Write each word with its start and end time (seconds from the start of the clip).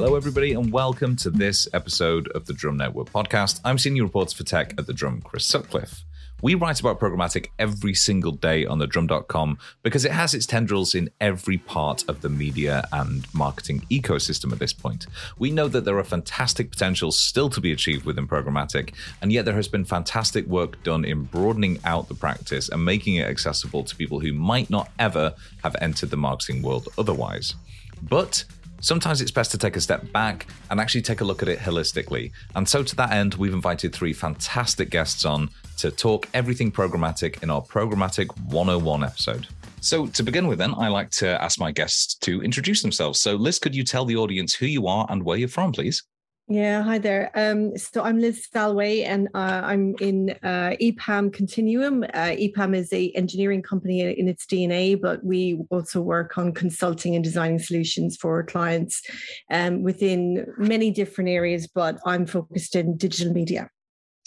Hello, 0.00 0.14
everybody, 0.14 0.52
and 0.52 0.72
welcome 0.72 1.16
to 1.16 1.28
this 1.28 1.66
episode 1.74 2.28
of 2.28 2.46
the 2.46 2.52
Drum 2.52 2.76
Network 2.76 3.10
podcast. 3.10 3.60
I'm 3.64 3.78
senior 3.78 4.04
reporter 4.04 4.36
for 4.36 4.44
tech 4.44 4.72
at 4.78 4.86
the 4.86 4.92
Drum, 4.92 5.20
Chris 5.20 5.44
Sutcliffe. 5.44 6.04
We 6.40 6.54
write 6.54 6.78
about 6.78 7.00
programmatic 7.00 7.48
every 7.58 7.94
single 7.94 8.30
day 8.30 8.64
on 8.64 8.78
the 8.78 8.86
drum.com 8.86 9.58
because 9.82 10.04
it 10.04 10.12
has 10.12 10.34
its 10.34 10.46
tendrils 10.46 10.94
in 10.94 11.10
every 11.20 11.58
part 11.58 12.08
of 12.08 12.20
the 12.20 12.28
media 12.28 12.86
and 12.92 13.26
marketing 13.34 13.80
ecosystem 13.90 14.52
at 14.52 14.60
this 14.60 14.72
point. 14.72 15.08
We 15.36 15.50
know 15.50 15.66
that 15.66 15.84
there 15.84 15.98
are 15.98 16.04
fantastic 16.04 16.70
potentials 16.70 17.18
still 17.18 17.50
to 17.50 17.60
be 17.60 17.72
achieved 17.72 18.04
within 18.04 18.28
programmatic, 18.28 18.94
and 19.20 19.32
yet 19.32 19.46
there 19.46 19.56
has 19.56 19.66
been 19.66 19.84
fantastic 19.84 20.46
work 20.46 20.80
done 20.84 21.04
in 21.04 21.24
broadening 21.24 21.80
out 21.84 22.06
the 22.06 22.14
practice 22.14 22.68
and 22.68 22.84
making 22.84 23.16
it 23.16 23.26
accessible 23.26 23.82
to 23.82 23.96
people 23.96 24.20
who 24.20 24.32
might 24.32 24.70
not 24.70 24.92
ever 25.00 25.34
have 25.64 25.74
entered 25.80 26.10
the 26.10 26.16
marketing 26.16 26.62
world 26.62 26.88
otherwise. 26.96 27.56
But 28.00 28.44
Sometimes 28.80 29.20
it's 29.20 29.30
best 29.32 29.50
to 29.50 29.58
take 29.58 29.76
a 29.76 29.80
step 29.80 30.10
back 30.12 30.46
and 30.70 30.80
actually 30.80 31.02
take 31.02 31.20
a 31.20 31.24
look 31.24 31.42
at 31.42 31.48
it 31.48 31.58
holistically. 31.58 32.30
And 32.54 32.68
so, 32.68 32.82
to 32.82 32.96
that 32.96 33.12
end, 33.12 33.34
we've 33.34 33.52
invited 33.52 33.92
three 33.92 34.12
fantastic 34.12 34.90
guests 34.90 35.24
on 35.24 35.50
to 35.78 35.90
talk 35.90 36.28
everything 36.32 36.70
programmatic 36.70 37.42
in 37.42 37.50
our 37.50 37.62
Programmatic 37.62 38.28
101 38.46 39.02
episode. 39.02 39.48
So, 39.80 40.06
to 40.06 40.22
begin 40.22 40.46
with, 40.46 40.58
then, 40.58 40.74
I 40.76 40.88
like 40.88 41.10
to 41.12 41.42
ask 41.42 41.58
my 41.58 41.72
guests 41.72 42.14
to 42.16 42.40
introduce 42.42 42.82
themselves. 42.82 43.18
So, 43.18 43.34
Liz, 43.34 43.58
could 43.58 43.74
you 43.74 43.82
tell 43.82 44.04
the 44.04 44.16
audience 44.16 44.54
who 44.54 44.66
you 44.66 44.86
are 44.86 45.06
and 45.08 45.24
where 45.24 45.38
you're 45.38 45.48
from, 45.48 45.72
please? 45.72 46.04
Yeah, 46.50 46.82
hi 46.82 46.96
there. 46.96 47.30
Um, 47.34 47.76
so 47.76 48.02
I'm 48.02 48.18
Liz 48.18 48.48
Salway, 48.54 49.04
and 49.04 49.28
uh, 49.34 49.60
I'm 49.64 49.94
in 50.00 50.30
uh, 50.42 50.76
EPAM 50.80 51.30
Continuum. 51.30 52.04
Uh, 52.04 52.32
EPAM 52.40 52.74
is 52.74 52.90
a 52.90 53.10
engineering 53.10 53.60
company 53.60 54.00
in 54.18 54.28
its 54.28 54.46
DNA, 54.46 54.98
but 54.98 55.22
we 55.22 55.60
also 55.68 56.00
work 56.00 56.38
on 56.38 56.54
consulting 56.54 57.14
and 57.14 57.22
designing 57.22 57.58
solutions 57.58 58.16
for 58.16 58.42
clients 58.44 59.02
um, 59.50 59.82
within 59.82 60.46
many 60.56 60.90
different 60.90 61.28
areas. 61.28 61.66
But 61.66 61.98
I'm 62.06 62.24
focused 62.24 62.74
in 62.74 62.96
digital 62.96 63.34
media. 63.34 63.68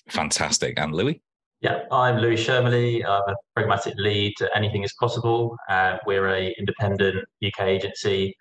Fantastic. 0.08 0.78
And 0.78 0.94
Louis? 0.94 1.24
Yeah, 1.62 1.86
I'm 1.92 2.18
Louis 2.18 2.38
Schermuly. 2.38 3.04
I'm 3.04 3.24
a 3.28 3.36
programmatic 3.60 3.96
lead 3.98 4.34
at 4.42 4.52
Anything 4.56 4.84
is 4.84 4.94
Possible. 4.94 5.58
Uh, 5.68 5.98
we're 6.06 6.30
a 6.30 6.56
independent 6.60 7.26
UK 7.44 7.62
agency 7.62 8.36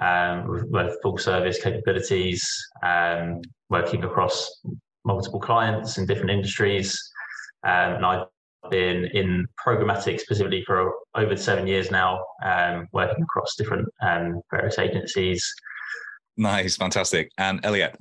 um, 0.00 0.66
with 0.70 0.96
full 1.02 1.18
service 1.18 1.62
capabilities, 1.62 2.42
um, 2.82 3.40
working 3.68 4.04
across 4.04 4.60
multiple 5.04 5.40
clients 5.40 5.98
in 5.98 6.06
different 6.06 6.30
industries. 6.30 6.98
Um, 7.64 7.94
and 7.94 8.06
I've 8.06 8.26
been 8.70 9.06
in 9.06 9.46
programmatic 9.64 10.20
specifically 10.20 10.62
for 10.66 10.92
over 11.14 11.36
seven 11.36 11.66
years 11.66 11.90
now, 11.90 12.24
um, 12.44 12.86
working 12.92 13.22
across 13.22 13.54
different 13.56 13.88
um, 14.02 14.40
various 14.50 14.78
agencies. 14.78 15.46
Nice, 16.36 16.76
fantastic. 16.76 17.30
And 17.38 17.62
Eliette? 17.62 17.96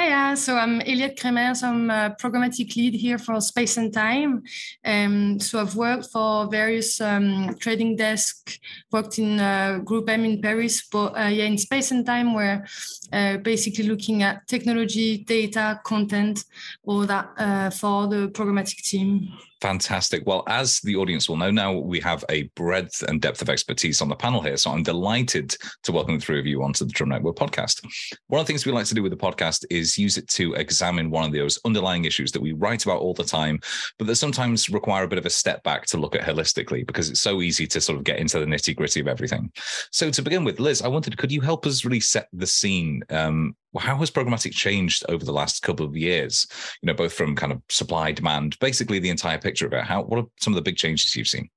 Uh, 0.00 0.34
so 0.34 0.56
I'm 0.56 0.80
Eliette 0.80 1.18
Cremers. 1.18 1.62
I'm 1.62 1.90
a 1.90 2.16
programmatic 2.18 2.74
lead 2.74 2.94
here 2.94 3.18
for 3.18 3.38
Space 3.40 3.76
and 3.76 3.92
Time. 3.92 4.42
Um, 4.82 5.38
so 5.38 5.60
I've 5.60 5.76
worked 5.76 6.06
for 6.06 6.46
various 6.46 7.00
um, 7.00 7.54
trading 7.58 7.96
desks, 7.96 8.58
worked 8.90 9.18
in 9.18 9.38
uh, 9.38 9.80
Group 9.84 10.08
M 10.08 10.24
in 10.24 10.40
Paris, 10.40 10.88
but 10.90 11.18
uh, 11.18 11.28
yeah, 11.28 11.44
in 11.44 11.58
Space 11.58 11.90
and 11.90 12.06
Time, 12.06 12.34
we're 12.34 12.64
uh, 13.12 13.36
basically 13.38 13.84
looking 13.84 14.22
at 14.22 14.46
technology, 14.48 15.18
data, 15.18 15.80
content, 15.84 16.44
all 16.84 17.04
that 17.06 17.28
uh, 17.36 17.68
for 17.68 18.06
the 18.06 18.28
programmatic 18.28 18.80
team. 18.82 19.28
Fantastic. 19.60 20.22
Well, 20.24 20.42
as 20.46 20.80
the 20.80 20.96
audience 20.96 21.28
will 21.28 21.36
know 21.36 21.50
now, 21.50 21.72
we 21.72 22.00
have 22.00 22.24
a 22.30 22.44
breadth 22.54 23.02
and 23.02 23.20
depth 23.20 23.42
of 23.42 23.50
expertise 23.50 24.00
on 24.00 24.08
the 24.08 24.16
panel 24.16 24.40
here. 24.40 24.56
So 24.56 24.70
I'm 24.70 24.82
delighted 24.82 25.54
to 25.82 25.92
welcome 25.92 26.18
the 26.18 26.24
three 26.24 26.40
of 26.40 26.46
you 26.46 26.62
onto 26.62 26.86
the 26.86 26.92
Drum 26.92 27.10
Network 27.10 27.36
podcast. 27.36 27.84
One 28.28 28.40
of 28.40 28.46
the 28.46 28.50
things 28.50 28.64
we 28.64 28.72
like 28.72 28.86
to 28.86 28.94
do 28.94 29.02
with 29.02 29.12
the 29.12 29.18
podcast 29.18 29.66
is 29.68 29.98
use 29.98 30.16
it 30.16 30.28
to 30.28 30.54
examine 30.54 31.10
one 31.10 31.24
of 31.24 31.32
those 31.32 31.58
underlying 31.66 32.06
issues 32.06 32.32
that 32.32 32.40
we 32.40 32.52
write 32.52 32.84
about 32.84 33.00
all 33.02 33.12
the 33.12 33.22
time, 33.22 33.60
but 33.98 34.06
that 34.06 34.16
sometimes 34.16 34.70
require 34.70 35.04
a 35.04 35.08
bit 35.08 35.18
of 35.18 35.26
a 35.26 35.30
step 35.30 35.62
back 35.62 35.84
to 35.86 35.98
look 35.98 36.14
at 36.14 36.22
holistically 36.22 36.86
because 36.86 37.10
it's 37.10 37.20
so 37.20 37.42
easy 37.42 37.66
to 37.66 37.82
sort 37.82 37.98
of 37.98 38.04
get 38.04 38.18
into 38.18 38.38
the 38.38 38.46
nitty 38.46 38.74
gritty 38.74 39.00
of 39.00 39.08
everything. 39.08 39.52
So 39.92 40.10
to 40.10 40.22
begin 40.22 40.42
with, 40.42 40.58
Liz, 40.58 40.80
I 40.80 40.88
wanted, 40.88 41.18
could 41.18 41.32
you 41.32 41.42
help 41.42 41.66
us 41.66 41.84
really 41.84 42.00
set 42.00 42.28
the 42.32 42.46
scene 42.46 43.02
um, 43.10 43.54
how 43.78 43.96
has 43.96 44.10
programmatic 44.10 44.52
changed 44.52 45.04
over 45.08 45.24
the 45.24 45.32
last 45.32 45.62
couple 45.62 45.86
of 45.86 45.96
years? 45.96 46.46
You 46.82 46.88
know, 46.88 46.94
both 46.94 47.12
from 47.12 47.36
kind 47.36 47.52
of 47.52 47.62
supply, 47.68 48.10
demand, 48.12 48.58
basically 48.58 48.98
the 48.98 49.10
entire 49.10 49.38
picture 49.38 49.49
of 49.62 49.72
it. 49.72 49.84
How 49.84 50.02
what 50.02 50.18
are 50.18 50.26
some 50.40 50.52
of 50.52 50.56
the 50.56 50.62
big 50.62 50.76
changes 50.76 51.14
you've 51.14 51.28
seen? 51.28 51.48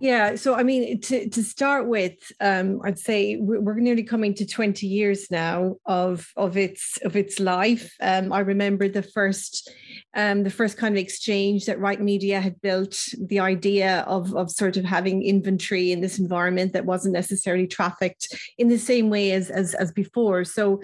Yeah, 0.00 0.36
so 0.36 0.54
I 0.54 0.62
mean, 0.62 1.00
to 1.00 1.28
to 1.28 1.42
start 1.42 1.88
with, 1.88 2.14
um, 2.40 2.80
I'd 2.84 3.00
say 3.00 3.36
we're 3.36 3.80
nearly 3.80 4.04
coming 4.04 4.32
to 4.34 4.46
twenty 4.46 4.86
years 4.86 5.28
now 5.28 5.76
of 5.86 6.28
of 6.36 6.56
its 6.56 6.98
of 7.02 7.16
its 7.16 7.40
life. 7.40 7.92
Um, 8.00 8.32
I 8.32 8.40
remember 8.40 8.88
the 8.88 9.02
first 9.02 9.70
um, 10.14 10.44
the 10.44 10.50
first 10.50 10.76
kind 10.76 10.94
of 10.94 11.02
exchange 11.02 11.66
that 11.66 11.80
Right 11.80 12.00
Media 12.00 12.40
had 12.40 12.60
built. 12.60 12.96
The 13.18 13.40
idea 13.40 14.04
of 14.06 14.36
of 14.36 14.52
sort 14.52 14.76
of 14.76 14.84
having 14.84 15.24
inventory 15.24 15.90
in 15.90 16.00
this 16.00 16.20
environment 16.20 16.74
that 16.74 16.86
wasn't 16.86 17.14
necessarily 17.14 17.66
trafficked 17.66 18.28
in 18.56 18.68
the 18.68 18.78
same 18.78 19.10
way 19.10 19.32
as 19.32 19.50
as, 19.50 19.74
as 19.74 19.90
before. 19.90 20.44
So, 20.44 20.80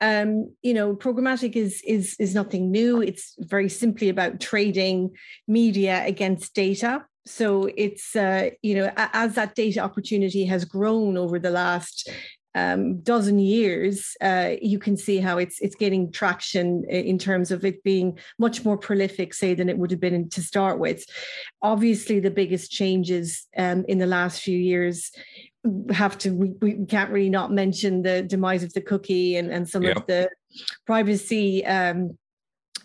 um, 0.00 0.52
you 0.62 0.74
know, 0.74 0.96
programmatic 0.96 1.54
is 1.54 1.82
is 1.86 2.16
is 2.18 2.34
nothing 2.34 2.72
new. 2.72 3.00
It's 3.00 3.36
very 3.38 3.68
simply 3.68 4.08
about 4.08 4.40
trading 4.40 5.12
media 5.46 6.04
against 6.04 6.52
data 6.52 7.04
so 7.26 7.68
it's 7.76 8.16
uh, 8.16 8.50
you 8.62 8.74
know 8.74 8.92
as 8.96 9.34
that 9.34 9.54
data 9.54 9.80
opportunity 9.80 10.44
has 10.44 10.64
grown 10.64 11.16
over 11.16 11.38
the 11.38 11.50
last 11.50 12.08
um, 12.56 13.00
dozen 13.02 13.38
years, 13.38 14.16
uh, 14.22 14.52
you 14.62 14.78
can 14.78 14.96
see 14.96 15.18
how 15.18 15.36
it's 15.36 15.60
it's 15.60 15.74
gaining 15.76 16.10
traction 16.10 16.84
in 16.88 17.18
terms 17.18 17.50
of 17.50 17.66
it 17.66 17.84
being 17.84 18.18
much 18.38 18.64
more 18.64 18.78
prolific, 18.78 19.34
say, 19.34 19.52
than 19.52 19.68
it 19.68 19.76
would 19.76 19.90
have 19.90 20.00
been 20.00 20.30
to 20.30 20.42
start 20.42 20.78
with. 20.78 21.04
Obviously, 21.60 22.18
the 22.18 22.30
biggest 22.30 22.70
changes 22.70 23.46
um, 23.58 23.84
in 23.88 23.98
the 23.98 24.06
last 24.06 24.40
few 24.40 24.58
years 24.58 25.12
have 25.90 26.16
to 26.16 26.30
we, 26.30 26.54
we 26.62 26.86
can't 26.86 27.10
really 27.10 27.28
not 27.28 27.52
mention 27.52 28.02
the 28.02 28.22
demise 28.22 28.62
of 28.62 28.72
the 28.72 28.80
cookie 28.80 29.36
and 29.36 29.52
and 29.52 29.68
some 29.68 29.82
yep. 29.82 29.96
of 29.96 30.06
the 30.06 30.30
privacy 30.86 31.64
um, 31.66 32.16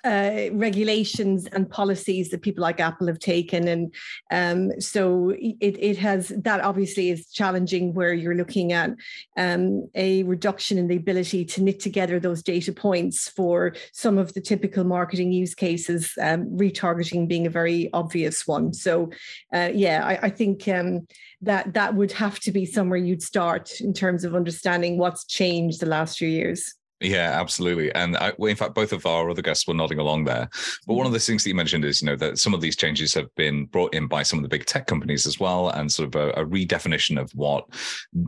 uh, 0.04 0.50
regulations 0.52 1.48
and 1.48 1.70
policies 1.70 2.30
that 2.30 2.42
people 2.42 2.62
like 2.62 2.80
Apple 2.80 3.08
have 3.08 3.20
taken, 3.20 3.68
and 3.68 3.94
um, 4.32 4.80
so 4.80 5.30
it 5.30 5.78
it 5.80 5.98
has 5.98 6.30
that 6.30 6.62
obviously 6.62 7.10
is 7.10 7.28
challenging 7.32 7.94
where 7.94 8.14
you're 8.14 8.36
looking 8.36 8.74
at 8.74 8.92
um, 9.38 9.90
a 9.96 10.24
reduction 10.24 10.78
in 10.78 10.88
the 10.88 10.98
ability 10.98 11.46
to 11.46 11.64
knit 11.64 11.80
together 11.80 12.20
those 12.20 12.44
data 12.44 12.72
points 12.72 13.30
for 13.30 13.76
some 13.92 14.18
of 14.18 14.34
the 14.34 14.42
typical 14.42 14.84
marketing 14.84 15.32
use 15.32 15.56
cases, 15.56 16.14
um, 16.22 16.46
retargeting 16.58 17.28
being 17.28 17.46
a 17.46 17.50
very 17.50 17.90
obvious 17.94 18.48
one. 18.48 18.74
So, 18.74 19.12
uh, 19.54 19.70
yeah, 19.74 20.06
I, 20.06 20.28
I 20.28 20.30
think 20.30 20.68
um, 20.68 21.08
that 21.42 21.74
that 21.74 21.96
would 21.96 22.12
have 22.14 22.40
to 22.42 22.52
be 22.52 22.66
somewhere 22.66 23.00
you'd 23.00 23.24
start 23.24 23.82
in 23.82 23.94
terms 23.94 24.24
of 24.24 24.36
understanding 24.36 24.98
what's 24.98 25.26
changed 25.26 25.80
the 25.80 25.86
last 25.86 26.18
few 26.18 26.28
years. 26.28 26.76
Yeah, 27.02 27.32
absolutely. 27.40 27.94
And 27.96 28.16
I, 28.16 28.32
well, 28.38 28.52
in 28.52 28.56
fact, 28.56 28.76
both 28.76 28.94
of 28.94 29.08
our 29.08 29.30
other 29.30 29.42
guests 29.42 29.68
were 29.68 29.74
nodding 29.74 29.98
along 29.98 30.26
there. 30.26 30.48
But 30.86 30.94
one 30.94 31.08
of 31.08 31.14
the 31.14 31.20
things 31.20 31.44
that 31.44 31.50
you 31.50 31.56
mentioned 31.56 31.84
is, 31.84 32.00
you 32.00 32.06
know, 32.06 32.16
that 32.18 32.38
some 32.38 32.54
of 32.54 32.62
these 32.62 32.76
changes 32.76 33.12
have 33.16 33.34
been 33.36 33.66
brought 33.66 33.96
in 33.96 34.08
by 34.08 34.22
some 34.22 34.38
of 34.38 34.44
the 34.44 34.50
big 34.50 34.68
tech 34.68 34.86
companies 34.86 35.26
as 35.26 35.40
well, 35.40 35.70
and 35.70 35.92
sort 35.92 36.14
of 36.14 36.22
a, 36.22 36.30
a 36.42 36.46
redefinition 36.46 37.20
of 37.20 37.32
what 37.32 37.66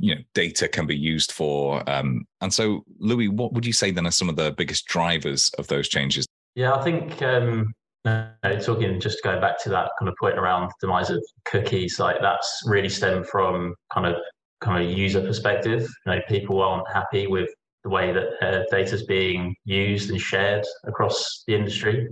you 0.01 0.15
know 0.15 0.21
data 0.33 0.67
can 0.67 0.87
be 0.87 0.97
used 0.97 1.31
for. 1.31 1.87
Um, 1.87 2.25
and 2.41 2.51
so, 2.51 2.83
Louis, 2.97 3.27
what 3.27 3.53
would 3.53 3.65
you 3.65 3.73
say 3.73 3.91
then 3.91 4.07
are 4.07 4.11
some 4.11 4.29
of 4.29 4.37
the 4.37 4.51
biggest 4.51 4.87
drivers 4.87 5.51
of 5.59 5.67
those 5.67 5.87
changes? 5.87 6.25
Yeah, 6.55 6.73
I 6.73 6.81
think 6.81 7.21
um, 7.21 7.73
talking 8.05 8.99
just 8.99 9.23
going 9.23 9.39
back 9.39 9.61
to 9.63 9.69
that 9.69 9.91
kind 9.99 10.09
of 10.09 10.15
point 10.19 10.39
around 10.39 10.71
demise 10.81 11.11
of 11.11 11.23
cookies, 11.45 11.99
like 11.99 12.21
that's 12.21 12.63
really 12.65 12.89
stemmed 12.89 13.27
from 13.27 13.75
kind 13.93 14.07
of 14.07 14.15
kind 14.61 14.83
of 14.83 14.97
user 14.97 15.21
perspective. 15.21 15.87
You 16.07 16.13
know, 16.13 16.21
people 16.27 16.59
aren't 16.59 16.91
happy 16.91 17.27
with 17.27 17.49
the 17.83 17.89
way 17.89 18.13
that 18.13 18.27
uh, 18.41 18.63
data 18.71 18.95
is 18.95 19.03
being 19.03 19.55
used 19.65 20.09
and 20.09 20.19
shared 20.19 20.65
across 20.85 21.43
the 21.47 21.55
industry, 21.55 22.07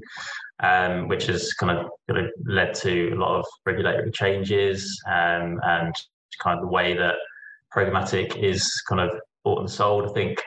um, 0.62 1.07
which 1.07 1.27
has 1.27 1.53
kind 1.53 1.77
of, 1.77 1.89
kind 2.09 2.25
of 2.25 2.31
led 2.45 2.73
to 2.75 3.12
a 3.13 3.15
lot 3.15 3.39
of 3.39 3.45
regulatory 3.65 4.12
changes 4.12 5.01
um, 5.07 5.59
and 5.63 5.94
kind 6.39 6.59
of 6.59 6.62
the 6.62 6.71
way 6.71 6.94
that 6.94 7.15
programmatic 7.73 8.38
is 8.38 8.69
kind 8.88 9.01
of 9.01 9.12
bought 9.44 9.59
and 9.59 9.69
sold. 9.69 10.09
I 10.09 10.13
think 10.13 10.41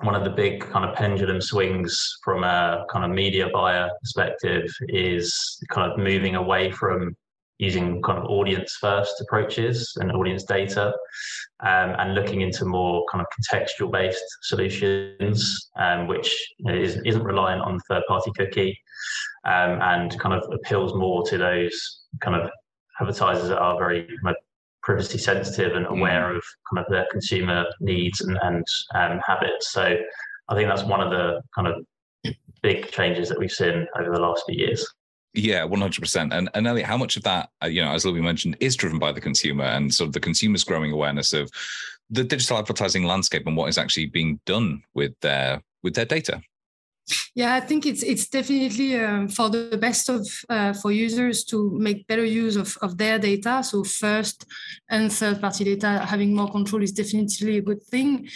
one 0.00 0.14
of 0.14 0.24
the 0.24 0.30
big 0.30 0.60
kind 0.60 0.88
of 0.88 0.94
pendulum 0.94 1.40
swings 1.40 2.18
from 2.24 2.44
a 2.44 2.84
kind 2.90 3.04
of 3.04 3.10
media 3.10 3.48
buyer 3.52 3.90
perspective 4.00 4.68
is 4.88 5.34
kind 5.70 5.90
of 5.90 5.98
moving 5.98 6.36
away 6.36 6.70
from 6.70 7.16
using 7.58 8.00
kind 8.02 8.18
of 8.18 8.24
audience 8.26 8.76
first 8.80 9.20
approaches 9.20 9.92
and 10.00 10.12
audience 10.12 10.44
data 10.44 10.94
um, 11.60 11.94
and 11.98 12.14
looking 12.14 12.40
into 12.40 12.64
more 12.64 13.04
kind 13.10 13.24
of 13.24 13.26
contextual 13.36 13.90
based 13.90 14.24
solutions 14.42 15.70
um, 15.76 16.06
which 16.06 16.34
is, 16.66 16.96
isn't 17.04 17.24
reliant 17.24 17.60
on 17.62 17.78
third 17.88 18.02
party 18.08 18.30
cookie 18.36 18.78
um, 19.44 19.80
and 19.82 20.18
kind 20.20 20.34
of 20.34 20.48
appeals 20.52 20.94
more 20.94 21.24
to 21.26 21.36
those 21.36 22.04
kind 22.20 22.40
of 22.40 22.48
advertisers 23.00 23.48
that 23.48 23.58
are 23.58 23.76
very 23.76 24.06
kind 24.22 24.28
of 24.28 24.36
privacy 24.82 25.18
sensitive 25.18 25.76
and 25.76 25.86
aware 25.86 26.32
mm. 26.32 26.36
of 26.36 26.42
kind 26.72 26.84
of 26.84 26.90
their 26.90 27.06
consumer 27.10 27.66
needs 27.80 28.20
and, 28.20 28.38
and 28.42 28.64
um, 28.94 29.20
habits. 29.26 29.72
So 29.72 29.96
I 30.48 30.54
think 30.54 30.68
that's 30.68 30.84
one 30.84 31.00
of 31.00 31.10
the 31.10 31.42
kind 31.54 31.68
of 31.68 31.84
big 32.62 32.90
changes 32.90 33.28
that 33.28 33.38
we've 33.38 33.52
seen 33.52 33.86
over 33.98 34.10
the 34.10 34.20
last 34.20 34.44
few 34.46 34.58
years. 34.58 34.86
Yeah, 35.38 35.62
one 35.62 35.80
hundred 35.80 36.00
percent. 36.00 36.32
And 36.32 36.50
and 36.54 36.66
Eliette, 36.66 36.82
how 36.82 36.96
much 36.96 37.16
of 37.16 37.22
that, 37.22 37.50
uh, 37.62 37.68
you 37.68 37.80
know, 37.80 37.92
as 37.92 38.04
Louis 38.04 38.20
mentioned, 38.20 38.56
is 38.58 38.74
driven 38.74 38.98
by 38.98 39.12
the 39.12 39.20
consumer 39.20 39.64
and 39.64 39.94
sort 39.94 40.08
of 40.08 40.12
the 40.12 40.20
consumer's 40.20 40.64
growing 40.64 40.90
awareness 40.90 41.32
of 41.32 41.48
the 42.10 42.24
digital 42.24 42.58
advertising 42.58 43.04
landscape 43.04 43.46
and 43.46 43.56
what 43.56 43.68
is 43.68 43.78
actually 43.78 44.06
being 44.06 44.40
done 44.46 44.82
with 44.94 45.12
their 45.20 45.62
with 45.84 45.94
their 45.94 46.06
data. 46.06 46.42
Yeah, 47.34 47.54
I 47.54 47.60
think 47.60 47.86
it's 47.86 48.02
it's 48.02 48.28
definitely 48.28 48.98
um, 48.98 49.28
for 49.28 49.48
the 49.48 49.78
best 49.80 50.08
of 50.08 50.26
uh, 50.48 50.72
for 50.72 50.90
users 50.92 51.44
to 51.44 51.70
make 51.78 52.06
better 52.06 52.24
use 52.24 52.56
of, 52.56 52.76
of 52.82 52.98
their 52.98 53.18
data. 53.18 53.62
So 53.62 53.84
first 53.84 54.44
and 54.88 55.12
third 55.12 55.40
party 55.40 55.64
data 55.64 56.04
having 56.06 56.34
more 56.34 56.50
control 56.50 56.82
is 56.82 56.92
definitely 56.92 57.58
a 57.58 57.62
good 57.62 57.82
thing. 57.82 58.28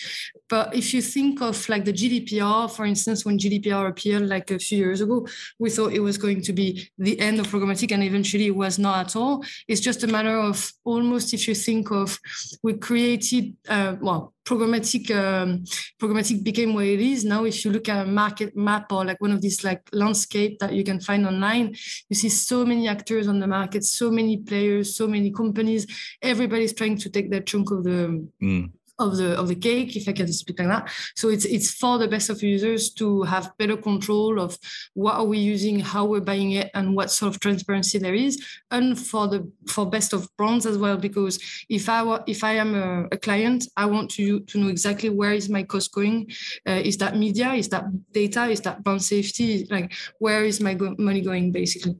But 0.48 0.74
if 0.74 0.92
you 0.92 1.02
think 1.02 1.40
of 1.40 1.68
like 1.68 1.84
the 1.84 1.92
GDPR, 1.92 2.70
for 2.70 2.84
instance, 2.84 3.24
when 3.24 3.38
GDPR 3.38 3.88
appeared 3.88 4.28
like 4.28 4.50
a 4.50 4.58
few 4.58 4.78
years 4.78 5.00
ago, 5.00 5.26
we 5.58 5.70
thought 5.70 5.92
it 5.92 6.00
was 6.00 6.18
going 6.18 6.42
to 6.42 6.52
be 6.52 6.90
the 6.98 7.18
end 7.18 7.40
of 7.40 7.46
programmatic, 7.46 7.92
and 7.92 8.02
eventually 8.02 8.46
it 8.46 8.56
was 8.56 8.78
not 8.78 9.06
at 9.06 9.16
all. 9.16 9.44
It's 9.68 9.80
just 9.80 10.04
a 10.04 10.06
matter 10.06 10.36
of 10.36 10.70
almost 10.84 11.32
if 11.34 11.48
you 11.48 11.54
think 11.54 11.90
of 11.90 12.18
we 12.62 12.74
created 12.74 13.56
uh, 13.68 13.96
well 14.00 14.34
programmatic 14.44 15.10
um, 15.10 15.64
programmatic 16.00 16.42
became 16.42 16.74
what 16.74 16.84
it 16.84 17.00
is. 17.00 17.24
Now 17.24 17.44
if 17.44 17.64
you 17.64 17.70
look 17.70 17.88
at 17.88 18.06
a 18.06 18.10
market 18.10 18.56
map 18.56 18.92
or 18.92 19.04
like 19.04 19.20
one 19.20 19.32
of 19.32 19.40
these 19.40 19.64
like 19.64 19.88
landscape 19.92 20.58
that 20.58 20.72
you 20.72 20.84
can 20.84 21.00
find 21.00 21.26
online 21.26 21.74
you 22.08 22.16
see 22.16 22.28
so 22.28 22.64
many 22.64 22.88
actors 22.88 23.28
on 23.28 23.38
the 23.38 23.46
market 23.46 23.84
so 23.84 24.10
many 24.10 24.36
players 24.36 24.96
so 24.96 25.06
many 25.06 25.30
companies. 25.30 25.86
Everybody's 26.20 26.72
trying 26.72 26.98
to 26.98 27.10
take 27.10 27.30
that 27.30 27.46
chunk 27.46 27.70
of 27.70 27.84
the 27.84 28.28
mm 28.42 28.70
of 29.02 29.16
the 29.16 29.38
of 29.38 29.48
the 29.48 29.54
cake, 29.54 29.96
if 29.96 30.08
I 30.08 30.12
can 30.12 30.32
speak 30.32 30.58
like 30.58 30.68
that. 30.68 30.90
So 31.16 31.28
it's 31.28 31.44
it's 31.44 31.70
for 31.72 31.98
the 31.98 32.08
best 32.08 32.30
of 32.30 32.42
users 32.42 32.90
to 32.94 33.22
have 33.22 33.52
better 33.58 33.76
control 33.76 34.40
of 34.40 34.56
what 34.94 35.14
are 35.14 35.24
we 35.24 35.38
using, 35.38 35.80
how 35.80 36.04
we're 36.04 36.20
buying 36.20 36.52
it, 36.52 36.70
and 36.74 36.96
what 36.96 37.10
sort 37.10 37.34
of 37.34 37.40
transparency 37.40 37.98
there 37.98 38.14
is, 38.14 38.42
and 38.70 38.98
for 38.98 39.28
the 39.28 39.50
for 39.68 39.84
best 39.86 40.12
of 40.12 40.28
brands 40.36 40.66
as 40.66 40.78
well. 40.78 40.96
Because 40.96 41.38
if 41.68 41.88
I 41.88 42.02
were, 42.02 42.22
if 42.26 42.44
I 42.44 42.52
am 42.52 42.74
a, 42.74 43.08
a 43.12 43.16
client, 43.16 43.66
I 43.76 43.86
want 43.86 44.10
to 44.12 44.40
to 44.40 44.58
know 44.58 44.68
exactly 44.68 45.10
where 45.10 45.32
is 45.32 45.48
my 45.48 45.62
cost 45.62 45.92
going. 45.92 46.30
Uh, 46.68 46.80
is 46.84 46.96
that 46.98 47.16
media? 47.16 47.52
Is 47.52 47.68
that 47.70 47.84
data? 48.12 48.44
Is 48.44 48.60
that 48.62 48.82
brand 48.82 49.02
safety? 49.02 49.66
Like 49.70 49.92
where 50.18 50.44
is 50.44 50.60
my 50.60 50.74
go- 50.74 50.96
money 50.98 51.20
going, 51.20 51.52
basically? 51.52 51.96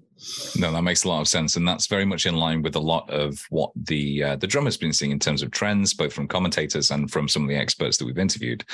No, 0.57 0.71
that 0.73 0.83
makes 0.83 1.05
a 1.05 1.09
lot 1.09 1.21
of 1.21 1.29
sense, 1.29 1.57
and 1.57 1.67
that's 1.67 1.87
very 1.87 2.05
much 2.05 2.27
in 2.27 2.37
line 2.37 2.63
with 2.63 2.77
a 2.77 2.81
lot 2.81 3.09
of 3.11 3.39
what 3.51 3.71
the 3.75 4.23
uh, 4.23 4.37
the 4.37 4.47
drum 4.47 4.67
has 4.67 4.77
been 4.77 4.93
seeing 4.93 5.11
in 5.11 5.19
terms 5.19 5.43
of 5.43 5.51
trends, 5.51 5.95
both 5.95 6.13
from 6.13 6.29
commentators 6.29 6.91
and 6.91 7.11
from 7.11 7.29
some 7.29 7.43
of 7.43 7.49
the 7.49 7.57
experts 7.57 7.97
that 7.97 8.05
we've 8.05 8.19
interviewed. 8.19 8.65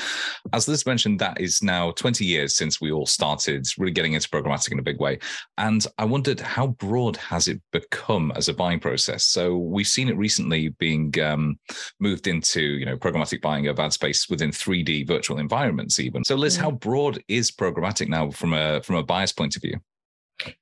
As 0.53 0.69
Liz 0.69 0.85
mentioned, 0.87 1.19
that 1.21 1.41
is 1.41 1.63
now 1.63 1.93
20 1.93 2.25
years 2.25 2.57
since 2.57 2.81
we 2.81 2.93
all 2.93 3.07
started 3.07 3.67
really 3.79 3.93
getting 3.93 4.13
into 4.13 4.29
programmatic 4.29 4.73
in 4.73 4.79
a 4.79 4.83
big 4.83 5.01
way, 5.01 5.19
and 5.57 5.87
I 5.97 6.05
wondered 6.05 6.41
how 6.41 6.69
broad 6.69 7.17
has 7.17 7.49
it 7.49 7.61
become 7.73 8.33
as 8.37 8.49
a 8.49 8.55
buying 8.55 8.81
process. 8.81 9.25
So 9.25 9.57
we've 9.57 9.87
seen 9.87 10.09
it 10.09 10.17
recently 10.17 10.69
being 10.69 11.19
um, 11.21 11.59
moved 12.01 12.27
into 12.27 12.61
you 12.61 12.85
know 12.85 12.97
programmatic 12.97 13.41
buying 13.41 13.69
of 13.69 13.79
ad 13.79 13.93
space 13.93 14.29
within 14.29 14.51
3D 14.51 15.07
virtual 15.07 15.39
environments, 15.39 15.99
even. 15.99 16.25
So, 16.25 16.37
Liz, 16.37 16.57
yeah. 16.57 16.65
how 16.65 16.73
broad 16.73 17.23
is 17.29 17.51
programmatic 17.51 18.09
now 18.09 18.31
from 18.31 18.53
a 18.53 18.83
from 18.83 18.97
a 18.97 19.03
buyer's 19.03 19.33
point 19.33 19.57
of 19.57 19.63
view? 19.63 19.81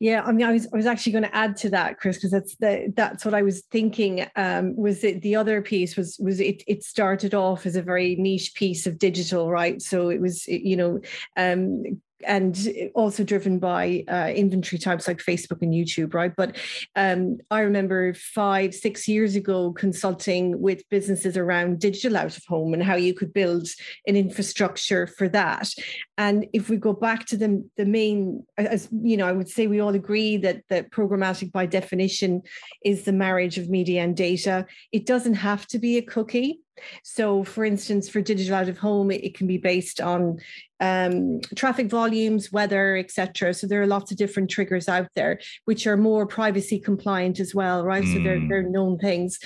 Yeah, 0.01 0.23
I 0.25 0.33
mean, 0.33 0.47
I 0.47 0.53
was 0.53 0.67
I 0.73 0.77
was 0.77 0.87
actually 0.87 1.13
going 1.13 1.25
to 1.25 1.37
add 1.37 1.57
to 1.59 1.71
that, 1.71 1.99
Chris, 1.99 2.17
because 2.17 2.31
that's 2.31 2.57
the 2.57 2.93
that's 2.97 3.25
what 3.25 3.35
I 3.35 3.43
was 3.43 3.63
thinking. 3.71 4.27
Um, 4.35 4.75
was 4.75 5.01
the 5.03 5.37
other 5.37 5.61
piece 5.61 5.97
was 5.97 6.19
was 6.19 6.41
it 6.41 6.63
it 6.67 6.83
started 6.83 7.35
off 7.35 7.67
as 7.67 7.77
a 7.77 7.83
very 7.83 8.17
niche 8.17 8.55
piece 8.55 8.87
of 8.87 8.99
digital, 8.99 9.51
right? 9.51 9.81
So 9.83 10.09
it 10.09 10.21
was 10.21 10.47
you 10.49 10.77
know 10.77 11.01
um, 11.37 12.01
and 12.25 12.91
also 12.95 13.25
driven 13.25 13.59
by 13.59 14.05
uh, 14.09 14.31
inventory 14.35 14.79
types 14.79 15.07
like 15.07 15.19
Facebook 15.19 15.63
and 15.63 15.73
YouTube, 15.73 16.15
right? 16.15 16.35
But 16.35 16.57
um, 16.95 17.39
I 17.51 17.61
remember 17.61 18.15
five, 18.15 18.75
six 18.75 19.07
years 19.07 19.37
ago 19.37 19.73
consulting 19.73 20.61
with 20.61 20.89
businesses 20.89 21.37
around 21.37 21.81
digital 21.81 22.17
out 22.17 22.37
of 22.37 22.45
home 22.47 22.75
and 22.75 22.83
how 22.83 22.95
you 22.95 23.15
could 23.15 23.33
build 23.33 23.69
an 24.07 24.17
infrastructure 24.17 25.07
for 25.07 25.29
that. 25.29 25.69
And 26.17 26.47
if 26.53 26.71
we 26.71 26.77
go 26.77 26.93
back 26.93 27.27
to 27.27 27.37
the, 27.37 27.69
the 27.77 27.85
main, 27.85 28.45
as 28.57 28.89
you 29.03 29.17
know, 29.17 29.27
I 29.27 29.33
would 29.33 29.49
say 29.49 29.67
we 29.67 29.81
all 29.81 29.95
agree 29.95 30.37
that 30.39 30.63
that 30.71 30.91
programmatic 30.91 31.53
by 31.53 31.67
definition 31.67 32.43
is 32.85 33.05
the 33.05 33.13
marriage 33.13 33.59
of 33.59 33.69
media 33.69 34.03
and 34.03 34.17
data. 34.17 34.67
It 34.93 35.07
doesn't 35.07 35.35
have 35.35 35.67
to 35.69 35.79
be 35.79 35.99
a 35.99 36.03
cookie. 36.03 36.61
So, 37.03 37.45
for 37.45 37.65
instance, 37.65 38.09
for 38.09 38.21
digital 38.21 38.55
out 38.55 38.69
of 38.69 38.79
home, 38.79 39.11
it, 39.11 39.37
can 39.37 39.47
be 39.47 39.59
based 39.59 40.01
on 40.01 40.39
um, 40.81 41.41
traffic 41.55 41.89
volumes, 41.89 42.53
weather, 42.53 42.97
etc. 42.97 43.55
So 43.55 43.67
there 43.67 43.83
are 43.83 43.87
lots 43.87 44.11
of 44.11 44.19
different 44.19 44.51
triggers 44.51 44.89
out 44.89 45.09
there, 45.15 45.41
which 45.65 45.87
are 45.87 45.97
more 45.97 46.27
privacy 46.27 46.79
compliant 46.79 47.41
as 47.41 47.55
well, 47.55 47.85
right? 47.85 48.05
Mm. 48.05 48.13
So 48.15 48.23
they're 48.23 48.39
hmm. 48.39 48.49
they're 48.49 48.63
known 48.63 48.99
things. 48.99 49.39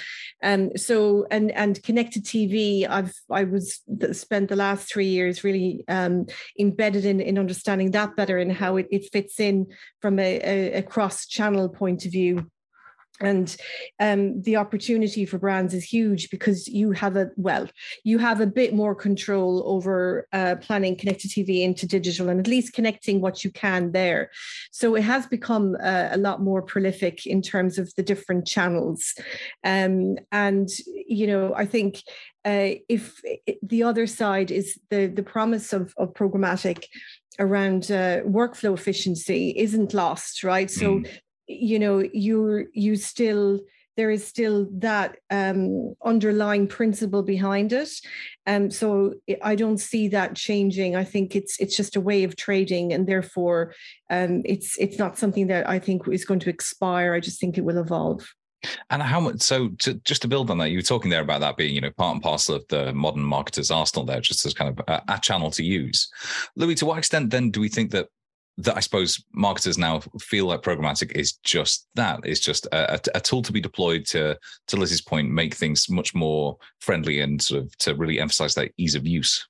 Um, 0.42 0.76
so 0.76 1.26
and 1.30 1.50
and 1.52 1.82
connected 1.82 2.24
TV, 2.24 2.88
I've 2.88 3.14
I 3.30 3.44
was 3.44 3.80
spent 4.12 4.48
the 4.48 4.56
last 4.56 4.88
three 4.88 5.08
years 5.08 5.44
really 5.44 5.84
um, 5.88 6.26
embedded 6.58 7.04
in 7.04 7.20
in 7.20 7.38
understanding 7.38 7.92
that 7.92 8.16
better 8.16 8.38
and 8.38 8.52
how 8.52 8.76
it, 8.76 8.86
it 8.90 9.10
fits 9.12 9.40
in 9.40 9.66
from 10.00 10.18
a, 10.18 10.40
a, 10.42 10.72
a 10.78 10.82
cross 10.82 11.26
channel 11.26 11.68
point 11.68 12.04
of 12.06 12.12
view 12.12 12.50
and 13.20 13.56
um, 14.00 14.40
the 14.42 14.56
opportunity 14.56 15.26
for 15.26 15.38
brands 15.38 15.74
is 15.74 15.84
huge 15.84 16.30
because 16.30 16.66
you 16.66 16.92
have 16.92 17.16
a 17.16 17.30
well 17.36 17.68
you 18.04 18.18
have 18.18 18.40
a 18.40 18.46
bit 18.46 18.74
more 18.74 18.94
control 18.94 19.62
over 19.66 20.26
uh, 20.32 20.56
planning 20.60 20.96
connected 20.96 21.30
tv 21.30 21.62
into 21.62 21.86
digital 21.86 22.28
and 22.28 22.40
at 22.40 22.46
least 22.46 22.72
connecting 22.72 23.20
what 23.20 23.44
you 23.44 23.50
can 23.50 23.92
there. 23.92 24.30
So 24.70 24.94
it 24.94 25.02
has 25.02 25.26
become 25.26 25.76
uh, 25.82 26.08
a 26.10 26.18
lot 26.18 26.42
more 26.42 26.62
prolific 26.62 27.26
in 27.26 27.42
terms 27.42 27.78
of 27.78 27.92
the 27.96 28.02
different 28.02 28.46
channels. 28.46 29.14
Um, 29.64 30.16
and 30.32 30.68
you 31.06 31.26
know 31.26 31.54
i 31.54 31.66
think 31.66 32.02
uh, 32.44 32.72
if 32.88 33.20
the 33.62 33.82
other 33.82 34.06
side 34.06 34.50
is 34.50 34.78
the 34.90 35.06
the 35.06 35.22
promise 35.22 35.72
of, 35.72 35.92
of 35.98 36.14
programmatic 36.14 36.84
around 37.38 37.90
uh, 37.90 38.20
workflow 38.22 38.74
efficiency 38.74 39.54
isn't 39.56 39.94
lost 39.94 40.42
right? 40.42 40.70
So 40.70 41.00
mm 41.00 41.10
you 41.50 41.78
know 41.78 41.98
you 42.12 42.66
you 42.72 42.96
still 42.96 43.60
there 43.96 44.10
is 44.10 44.26
still 44.26 44.66
that 44.72 45.18
um, 45.30 45.94
underlying 46.04 46.66
principle 46.66 47.22
behind 47.22 47.72
it 47.72 47.90
um, 48.46 48.70
so 48.70 49.14
i 49.42 49.54
don't 49.54 49.78
see 49.78 50.08
that 50.08 50.36
changing 50.36 50.94
i 50.94 51.04
think 51.04 51.34
it's 51.34 51.58
it's 51.60 51.76
just 51.76 51.96
a 51.96 52.00
way 52.00 52.24
of 52.24 52.36
trading 52.36 52.92
and 52.92 53.06
therefore 53.06 53.74
um, 54.10 54.42
it's 54.44 54.78
it's 54.78 54.98
not 54.98 55.18
something 55.18 55.48
that 55.48 55.68
i 55.68 55.78
think 55.78 56.06
is 56.08 56.24
going 56.24 56.40
to 56.40 56.50
expire 56.50 57.14
i 57.14 57.20
just 57.20 57.40
think 57.40 57.58
it 57.58 57.64
will 57.64 57.78
evolve 57.78 58.32
and 58.90 59.02
how 59.02 59.20
much? 59.20 59.40
So, 59.40 59.70
to, 59.78 59.94
just 59.94 60.22
to 60.22 60.28
build 60.28 60.50
on 60.50 60.58
that, 60.58 60.70
you 60.70 60.78
were 60.78 60.82
talking 60.82 61.10
there 61.10 61.22
about 61.22 61.40
that 61.40 61.56
being, 61.56 61.74
you 61.74 61.80
know, 61.80 61.90
part 61.92 62.14
and 62.14 62.22
parcel 62.22 62.56
of 62.56 62.64
the 62.68 62.92
modern 62.92 63.22
marketer's 63.22 63.70
arsenal. 63.70 64.04
There, 64.04 64.20
just 64.20 64.44
as 64.44 64.52
kind 64.52 64.78
of 64.78 64.84
a, 64.86 65.02
a 65.14 65.18
channel 65.18 65.50
to 65.52 65.64
use. 65.64 66.10
Louis, 66.56 66.74
to 66.76 66.86
what 66.86 66.98
extent 66.98 67.30
then 67.30 67.50
do 67.50 67.60
we 67.60 67.68
think 67.68 67.90
that 67.92 68.08
that 68.60 68.76
I 68.76 68.80
suppose 68.80 69.22
marketers 69.32 69.78
now 69.78 70.00
feel 70.20 70.46
like 70.46 70.62
programmatic 70.62 71.12
is 71.12 71.32
just 71.44 71.88
that. 71.94 72.20
It's 72.24 72.40
just 72.40 72.66
a, 72.72 73.00
a, 73.14 73.20
tool 73.20 73.42
to 73.42 73.52
be 73.52 73.60
deployed 73.60 74.04
to, 74.06 74.38
to 74.68 74.76
Liz's 74.76 75.00
point, 75.00 75.30
make 75.30 75.54
things 75.54 75.88
much 75.88 76.14
more 76.14 76.56
friendly 76.80 77.20
and 77.20 77.40
sort 77.40 77.62
of 77.62 77.76
to 77.78 77.94
really 77.94 78.20
emphasize 78.20 78.54
that 78.54 78.72
ease 78.76 78.94
of 78.94 79.06
use. 79.06 79.46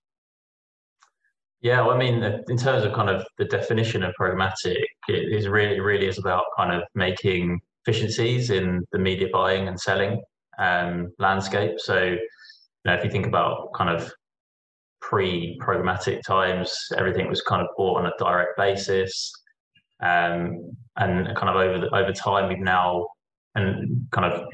Yeah, 1.60 1.82
well, 1.82 1.94
I 1.94 1.98
mean, 1.98 2.22
in 2.48 2.56
terms 2.56 2.84
of 2.84 2.92
kind 2.94 3.10
of 3.10 3.26
the 3.36 3.44
definition 3.44 4.02
of 4.02 4.14
programmatic, 4.18 4.82
it 5.08 5.32
is 5.32 5.46
really, 5.48 5.80
really 5.80 6.06
is 6.06 6.18
about 6.18 6.44
kind 6.56 6.72
of 6.72 6.82
making 6.94 7.60
efficiencies 7.84 8.50
in 8.50 8.86
the 8.92 8.98
media 8.98 9.28
buying 9.32 9.68
and 9.68 9.78
selling 9.78 10.22
um, 10.58 11.12
landscape. 11.18 11.72
So, 11.78 12.02
you 12.02 12.18
know, 12.84 12.94
if 12.94 13.04
you 13.04 13.10
think 13.10 13.26
about 13.26 13.72
kind 13.74 13.90
of 13.90 14.10
pre-programmatic 15.00 16.22
times, 16.26 16.74
everything 16.96 17.28
was 17.28 17.42
kind 17.42 17.62
of 17.62 17.68
bought 17.76 17.98
on 17.98 18.06
a 18.06 18.12
direct 18.18 18.56
basis, 18.56 19.32
um, 20.02 20.72
and 20.96 21.34
kind 21.36 21.48
of 21.48 21.56
over 21.56 21.78
the, 21.78 21.94
over 21.94 22.12
time, 22.12 22.48
we've 22.48 22.58
now 22.58 23.06
and 23.54 24.06
kind 24.12 24.32
of 24.32 24.46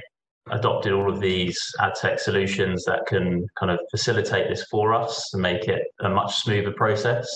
adopted 0.50 0.92
all 0.92 1.10
of 1.12 1.20
these 1.20 1.58
ad 1.80 1.94
tech 1.94 2.18
solutions 2.20 2.84
that 2.84 3.04
can 3.06 3.44
kind 3.58 3.70
of 3.72 3.78
facilitate 3.90 4.48
this 4.48 4.64
for 4.70 4.94
us 4.94 5.34
and 5.34 5.42
make 5.42 5.66
it 5.68 5.82
a 6.00 6.08
much 6.08 6.36
smoother 6.36 6.72
process. 6.72 7.28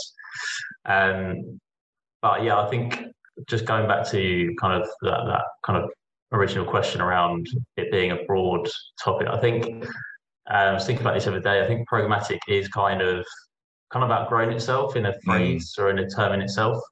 Um, 0.86 1.60
but 2.22 2.44
yeah, 2.44 2.58
I 2.58 2.68
think 2.68 3.04
just 3.48 3.64
going 3.64 3.88
back 3.88 4.08
to 4.10 4.54
kind 4.60 4.80
of 4.80 4.88
that, 5.02 5.24
that 5.26 5.44
kind 5.64 5.82
of 5.82 5.90
original 6.32 6.64
question 6.64 7.00
around 7.00 7.46
it 7.76 7.90
being 7.90 8.12
a 8.12 8.24
broad 8.26 8.68
topic, 9.02 9.26
I 9.28 9.38
think 9.40 9.84
I 10.50 10.72
was 10.72 10.84
thinking 10.84 11.06
about 11.06 11.14
this 11.14 11.26
other 11.26 11.40
day. 11.40 11.62
I 11.62 11.66
think 11.66 11.88
programmatic 11.88 12.38
is 12.48 12.68
kind 12.68 13.02
of 13.02 13.24
kind 13.92 14.04
of 14.04 14.10
outgrown 14.10 14.52
itself 14.52 14.96
in 14.96 15.06
a 15.06 15.12
hmm. 15.12 15.30
phrase 15.30 15.74
mm. 15.76 15.82
or 15.82 15.90
in 15.90 15.98
a 15.98 16.08
term 16.08 16.32
in 16.32 16.42
itself. 16.42 16.82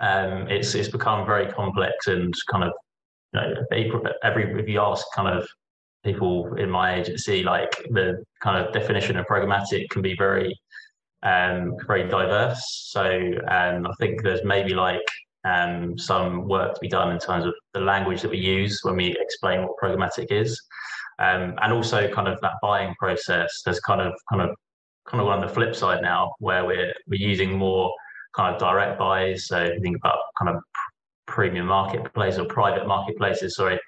Um, 0.00 0.48
it's 0.48 0.74
it's 0.74 0.88
become 0.88 1.26
very 1.26 1.50
complex 1.50 2.06
and 2.06 2.32
kind 2.50 2.64
of 2.64 2.72
you 3.32 3.40
know 3.40 4.12
every 4.22 4.60
if 4.60 4.68
you 4.68 4.80
ask 4.80 5.04
kind 5.14 5.28
of 5.28 5.46
people 6.04 6.54
in 6.54 6.70
my 6.70 6.94
agency, 6.94 7.42
like 7.42 7.70
the 7.90 8.22
kind 8.42 8.64
of 8.64 8.72
definition 8.72 9.16
of 9.18 9.26
programmatic 9.26 9.88
can 9.90 10.02
be 10.02 10.14
very 10.16 10.54
um, 11.22 11.74
very 11.86 12.08
diverse. 12.08 12.62
So 12.90 13.02
um, 13.48 13.86
I 13.86 13.92
think 13.98 14.22
there's 14.22 14.44
maybe 14.44 14.74
like 14.74 15.02
um, 15.44 15.98
some 15.98 16.48
work 16.48 16.74
to 16.74 16.80
be 16.80 16.88
done 16.88 17.12
in 17.12 17.18
terms 17.18 17.44
of 17.44 17.54
the 17.74 17.80
language 17.80 18.22
that 18.22 18.30
we 18.30 18.38
use 18.38 18.80
when 18.82 18.96
we 18.96 19.16
explain 19.18 19.62
what 19.62 19.76
programmatic 19.82 20.30
is, 20.30 20.60
um, 21.18 21.54
and 21.62 21.72
also 21.72 22.08
kind 22.12 22.28
of 22.28 22.40
that 22.40 22.54
buying 22.62 22.94
process. 22.98 23.62
There's 23.64 23.80
kind 23.80 24.00
of 24.00 24.12
kind 24.30 24.42
of 24.42 24.54
kind 25.06 25.20
of 25.20 25.28
on 25.28 25.40
the 25.40 25.48
flip 25.48 25.74
side 25.74 26.02
now 26.02 26.34
where 26.38 26.64
we're 26.64 26.92
we're 27.06 27.20
using 27.20 27.56
more 27.56 27.92
kind 28.36 28.54
of 28.54 28.60
direct 28.60 28.98
buys. 28.98 29.46
So 29.46 29.58
if 29.58 29.74
you 29.74 29.80
think 29.80 29.96
about 29.96 30.18
kind 30.40 30.54
of 30.54 30.62
premium 31.26 31.66
marketplace 31.66 32.38
or 32.38 32.44
private 32.46 32.86
marketplaces, 32.86 33.56
sorry, 33.56 33.78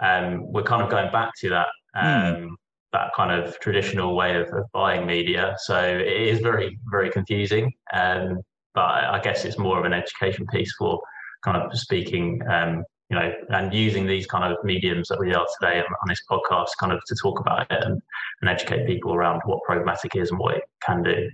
um, 0.00 0.50
we're 0.52 0.62
kind 0.62 0.82
of 0.82 0.90
going 0.90 1.10
back 1.12 1.32
to 1.40 1.48
that. 1.50 1.68
Mm. 1.96 2.50
That 2.92 3.10
kind 3.16 3.32
of 3.32 3.58
traditional 3.60 4.14
way 4.14 4.36
of, 4.36 4.48
of, 4.52 4.64
buying 4.74 5.06
media, 5.06 5.54
so 5.60 5.82
it 5.82 6.06
is 6.06 6.40
very, 6.40 6.78
very 6.90 7.10
confusing. 7.10 7.72
Um, 7.94 8.42
but 8.74 8.82
I 8.82 9.18
guess 9.22 9.46
it's 9.46 9.58
more 9.58 9.78
of 9.78 9.86
an 9.86 9.94
education 9.94 10.46
piece 10.48 10.74
for 10.78 11.00
kind 11.42 11.56
of 11.56 11.76
speaking, 11.78 12.40
um, 12.50 12.84
you 13.12 13.18
know, 13.18 13.32
and 13.50 13.74
using 13.74 14.06
these 14.06 14.26
kind 14.26 14.50
of 14.50 14.64
mediums 14.64 15.08
that 15.08 15.20
we 15.20 15.34
are 15.34 15.46
today 15.60 15.78
on, 15.80 15.84
on 15.84 16.08
this 16.08 16.22
podcast, 16.30 16.68
kind 16.80 16.92
of 16.92 17.00
to 17.06 17.14
talk 17.14 17.38
about 17.38 17.70
it 17.70 17.84
and, 17.84 18.00
and 18.40 18.50
educate 18.50 18.86
people 18.86 19.12
around 19.14 19.42
what 19.44 19.60
programmatic 19.68 20.20
is 20.20 20.30
and 20.30 20.40
what 20.40 20.56
it 20.56 20.62
can 20.84 21.02
do. 21.02 21.28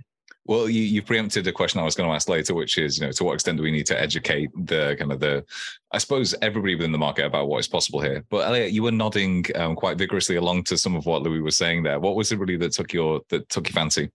Well, 0.45 0.67
you, 0.67 0.81
you 0.81 1.01
preempted 1.01 1.47
a 1.47 1.51
question 1.51 1.79
I 1.79 1.83
was 1.83 1.95
going 1.95 2.09
to 2.09 2.15
ask 2.15 2.27
later, 2.27 2.53
which 2.53 2.77
is, 2.77 2.97
you 2.97 3.05
know, 3.05 3.11
to 3.13 3.23
what 3.23 3.35
extent 3.35 3.57
do 3.57 3.63
we 3.63 3.71
need 3.71 3.85
to 3.85 3.99
educate 3.99 4.49
the 4.65 4.95
kind 4.99 5.11
of 5.11 5.19
the, 5.19 5.45
I 5.91 5.99
suppose, 5.99 6.35
everybody 6.41 6.75
within 6.75 6.91
the 6.91 6.97
market 6.97 7.25
about 7.25 7.47
what 7.47 7.59
is 7.59 7.67
possible 7.67 8.01
here? 8.01 8.25
But 8.29 8.49
Eliette, 8.49 8.73
you 8.73 8.83
were 8.83 8.91
nodding 8.91 9.45
um, 9.55 9.75
quite 9.75 9.97
vigorously 9.97 10.35
along 10.35 10.63
to 10.65 10.77
some 10.77 10.95
of 10.95 11.05
what 11.05 11.21
Louis 11.21 11.39
was 11.39 11.55
saying 11.55 11.83
there. 11.83 11.99
What 11.99 12.15
was 12.15 12.31
it 12.31 12.39
really 12.39 12.57
that 12.57 12.73
took 12.73 12.91
your 12.91 13.21
that 13.29 13.47
took 13.49 13.69
your 13.69 13.73
fancy? 13.73 14.09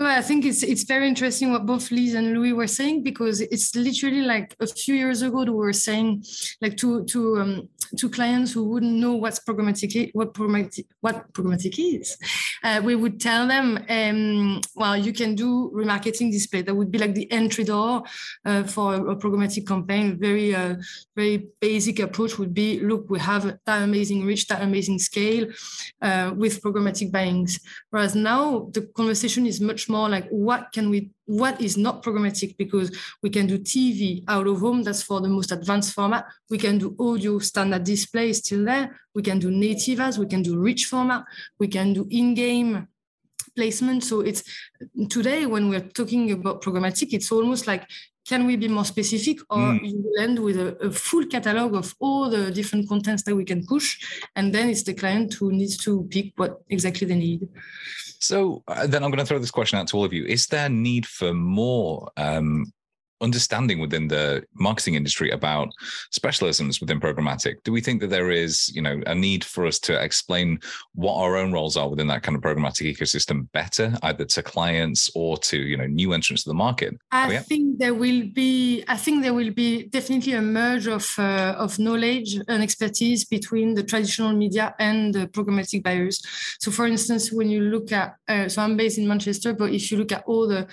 Well, 0.00 0.18
I 0.18 0.22
think 0.22 0.46
it's 0.46 0.62
it's 0.62 0.84
very 0.84 1.06
interesting 1.06 1.52
what 1.52 1.66
both 1.66 1.90
Liz 1.90 2.14
and 2.14 2.32
Louis 2.32 2.54
were 2.54 2.66
saying 2.66 3.02
because 3.02 3.42
it's 3.42 3.76
literally 3.76 4.22
like 4.22 4.56
a 4.58 4.66
few 4.66 4.94
years 4.94 5.20
ago 5.20 5.44
we 5.44 5.50
were 5.50 5.74
saying 5.74 6.24
like 6.62 6.78
to 6.78 7.04
to 7.04 7.36
um, 7.36 7.68
to 7.96 8.08
clients 8.08 8.52
who 8.52 8.64
wouldn't 8.64 8.92
know 8.92 9.14
what's 9.14 9.40
programmatic 9.40 10.10
what 10.12 10.34
programmatic 10.34 10.86
what 11.00 11.32
programmatic 11.32 11.74
is, 11.78 12.16
uh, 12.62 12.80
we 12.82 12.94
would 12.94 13.20
tell 13.20 13.46
them, 13.46 13.84
um, 13.88 14.60
well, 14.74 14.96
you 14.96 15.12
can 15.12 15.34
do 15.34 15.70
remarketing 15.74 16.30
display. 16.30 16.62
That 16.62 16.74
would 16.74 16.90
be 16.90 16.98
like 16.98 17.14
the 17.14 17.30
entry 17.32 17.64
door 17.64 18.02
uh, 18.44 18.64
for 18.64 18.94
a, 18.94 19.16
programmatic 19.16 19.66
campaign. 19.66 20.18
Very 20.18 20.54
uh, 20.54 20.76
very 21.16 21.48
basic 21.60 21.98
approach 22.00 22.38
would 22.38 22.54
be, 22.54 22.80
look, 22.80 23.08
we 23.08 23.18
have 23.18 23.58
that 23.66 23.82
amazing 23.82 24.24
reach, 24.24 24.46
that 24.48 24.62
amazing 24.62 24.98
scale 24.98 25.46
uh, 26.02 26.32
with 26.36 26.62
programmatic 26.62 27.10
buyings. 27.10 27.60
Whereas 27.90 28.14
now 28.14 28.70
the 28.72 28.82
conversation 28.82 29.46
is 29.46 29.60
much 29.60 29.88
more 29.88 30.08
like 30.08 30.28
what 30.28 30.72
can 30.72 30.90
we 30.90 31.10
what 31.30 31.60
is 31.60 31.76
not 31.76 32.02
programmatic 32.02 32.56
because 32.56 32.90
we 33.22 33.30
can 33.30 33.46
do 33.46 33.56
TV 33.56 34.24
out 34.26 34.48
of 34.48 34.58
home, 34.58 34.82
that's 34.82 35.02
for 35.02 35.20
the 35.20 35.28
most 35.28 35.52
advanced 35.52 35.94
format. 35.94 36.26
We 36.50 36.58
can 36.58 36.78
do 36.78 36.96
audio 36.98 37.38
standard 37.38 37.84
display 37.84 38.32
still 38.32 38.64
there. 38.64 39.00
We 39.14 39.22
can 39.22 39.38
do 39.38 39.50
native 39.50 40.00
ads, 40.00 40.18
we 40.18 40.26
can 40.26 40.42
do 40.42 40.58
rich 40.58 40.86
format, 40.86 41.24
we 41.60 41.68
can 41.68 41.92
do 41.92 42.08
in-game 42.10 42.88
placement. 43.54 44.02
So 44.02 44.22
it's 44.22 44.42
today 45.08 45.46
when 45.46 45.68
we're 45.68 45.88
talking 46.00 46.32
about 46.32 46.62
programmatic, 46.62 47.12
it's 47.12 47.30
almost 47.30 47.68
like 47.68 47.86
can 48.26 48.46
we 48.46 48.56
be 48.56 48.68
more 48.68 48.84
specific 48.84 49.38
or 49.50 49.58
mm. 49.58 49.88
you 49.88 50.02
will 50.02 50.22
end 50.22 50.38
with 50.38 50.56
a, 50.56 50.76
a, 50.86 50.90
full 50.90 51.26
catalog 51.26 51.74
of 51.74 51.94
all 52.00 52.28
the 52.28 52.50
different 52.50 52.88
contents 52.88 53.22
that 53.22 53.34
we 53.34 53.44
can 53.44 53.66
push 53.66 53.98
and 54.36 54.54
then 54.54 54.68
it's 54.68 54.82
the 54.82 54.92
client 54.92 55.32
who 55.34 55.50
needs 55.50 55.76
to 55.78 56.06
pick 56.10 56.32
what 56.36 56.60
exactly 56.68 57.06
they 57.06 57.16
need 57.16 57.48
so 58.20 58.62
uh, 58.68 58.86
then 58.86 59.02
I'm 59.02 59.10
going 59.10 59.18
to 59.18 59.26
throw 59.26 59.38
this 59.38 59.50
question 59.50 59.78
out 59.78 59.88
to 59.88 59.96
all 59.96 60.04
of 60.04 60.12
you. 60.12 60.24
Is 60.24 60.46
there 60.46 60.68
need 60.68 61.06
for 61.06 61.32
more 61.34 62.10
um, 62.16 62.72
understanding 63.20 63.78
within 63.78 64.08
the 64.08 64.42
marketing 64.54 64.94
industry 64.94 65.30
about 65.30 65.68
specialisms 66.10 66.80
within 66.80 67.00
programmatic 67.00 67.56
do 67.64 67.72
we 67.72 67.80
think 67.80 68.00
that 68.00 68.10
there 68.10 68.30
is 68.30 68.70
you 68.74 68.82
know 68.82 69.00
a 69.06 69.14
need 69.14 69.44
for 69.44 69.66
us 69.66 69.78
to 69.78 70.00
explain 70.02 70.58
what 70.94 71.14
our 71.14 71.36
own 71.36 71.52
roles 71.52 71.76
are 71.76 71.88
within 71.88 72.06
that 72.06 72.22
kind 72.22 72.36
of 72.36 72.42
programmatic 72.42 72.94
ecosystem 72.94 73.50
better 73.52 73.94
either 74.02 74.24
to 74.24 74.42
clients 74.42 75.10
or 75.14 75.36
to 75.36 75.58
you 75.58 75.76
know 75.76 75.86
new 75.86 76.12
entrants 76.12 76.44
to 76.44 76.50
the 76.50 76.54
market? 76.54 76.94
I 77.10 77.36
oh, 77.36 77.40
think 77.40 77.78
there 77.78 77.94
will 77.94 78.22
be 78.34 78.84
i 78.88 78.96
think 78.96 79.22
there 79.22 79.34
will 79.34 79.52
be 79.52 79.84
definitely 79.84 80.34
a 80.34 80.42
merge 80.42 80.86
of 80.86 81.06
uh, 81.18 81.54
of 81.64 81.78
knowledge 81.78 82.30
and 82.48 82.62
expertise 82.62 83.24
between 83.24 83.74
the 83.74 83.82
traditional 83.82 84.32
media 84.32 84.74
and 84.78 85.14
the 85.14 85.26
programmatic 85.26 85.82
buyers. 85.82 86.22
So 86.58 86.70
for 86.70 86.86
instance 86.86 87.32
when 87.32 87.48
you 87.50 87.60
look 87.62 87.92
at 87.92 88.16
uh, 88.28 88.48
so 88.48 88.62
i'm 88.62 88.76
based 88.76 88.98
in 88.98 89.08
manchester 89.08 89.52
but 89.52 89.72
if 89.72 89.90
you 89.90 89.98
look 89.98 90.12
at 90.12 90.24
all 90.26 90.46
the 90.46 90.66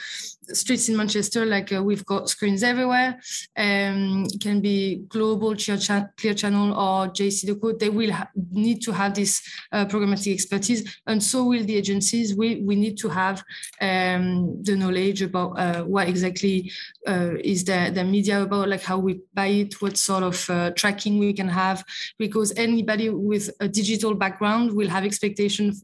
streets 0.53 0.89
in 0.89 0.97
manchester 0.97 1.45
like 1.45 1.71
uh, 1.73 1.81
we've 1.83 2.05
got 2.05 2.29
screens 2.29 2.63
everywhere. 2.63 3.19
Um, 3.57 4.25
can 4.41 4.61
be 4.61 5.03
global 5.07 5.55
clear, 5.55 5.77
cha- 5.77 6.07
clear 6.17 6.33
channel 6.33 6.73
or 6.73 7.07
JCDecaux. 7.07 7.79
They 7.79 7.89
will 7.89 8.11
ha- 8.11 8.29
need 8.51 8.81
to 8.83 8.91
have 8.91 9.13
this 9.13 9.41
uh, 9.71 9.85
programmatic 9.85 10.33
expertise, 10.33 10.99
and 11.05 11.21
so 11.21 11.43
will 11.43 11.63
the 11.63 11.75
agencies. 11.75 12.35
We 12.35 12.61
we 12.61 12.75
need 12.75 12.97
to 12.99 13.09
have 13.09 13.43
um, 13.81 14.61
the 14.63 14.75
knowledge 14.75 15.21
about 15.21 15.59
uh, 15.59 15.83
what 15.83 16.07
exactly 16.07 16.71
uh, 17.07 17.35
is 17.43 17.63
the 17.63 17.91
the 17.93 18.03
media 18.03 18.41
about, 18.41 18.69
like 18.69 18.83
how 18.83 18.97
we 18.97 19.21
buy 19.33 19.47
it, 19.47 19.81
what 19.81 19.97
sort 19.97 20.23
of 20.23 20.49
uh, 20.49 20.71
tracking 20.71 21.17
we 21.17 21.33
can 21.33 21.49
have, 21.49 21.83
because 22.17 22.53
anybody 22.57 23.09
with 23.09 23.49
a 23.59 23.67
digital 23.67 24.13
background 24.13 24.73
will 24.73 24.89
have 24.89 25.05
expectations 25.05 25.83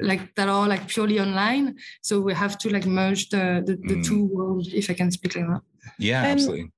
like 0.00 0.34
that 0.34 0.48
are 0.48 0.68
like 0.68 0.88
purely 0.88 1.20
online. 1.20 1.76
So 2.02 2.20
we 2.20 2.34
have 2.34 2.58
to 2.58 2.70
like 2.70 2.86
merge 2.86 3.28
the 3.30 3.62
the, 3.64 3.76
the 3.76 4.00
mm. 4.00 4.04
two 4.04 4.24
worlds, 4.24 4.72
if 4.72 4.90
I 4.90 4.94
can 4.94 5.10
speak 5.10 5.36
like 5.36 5.46
that. 5.46 5.62
Yeah, 5.98 6.20
um, 6.20 6.26
absolutely. 6.26 6.72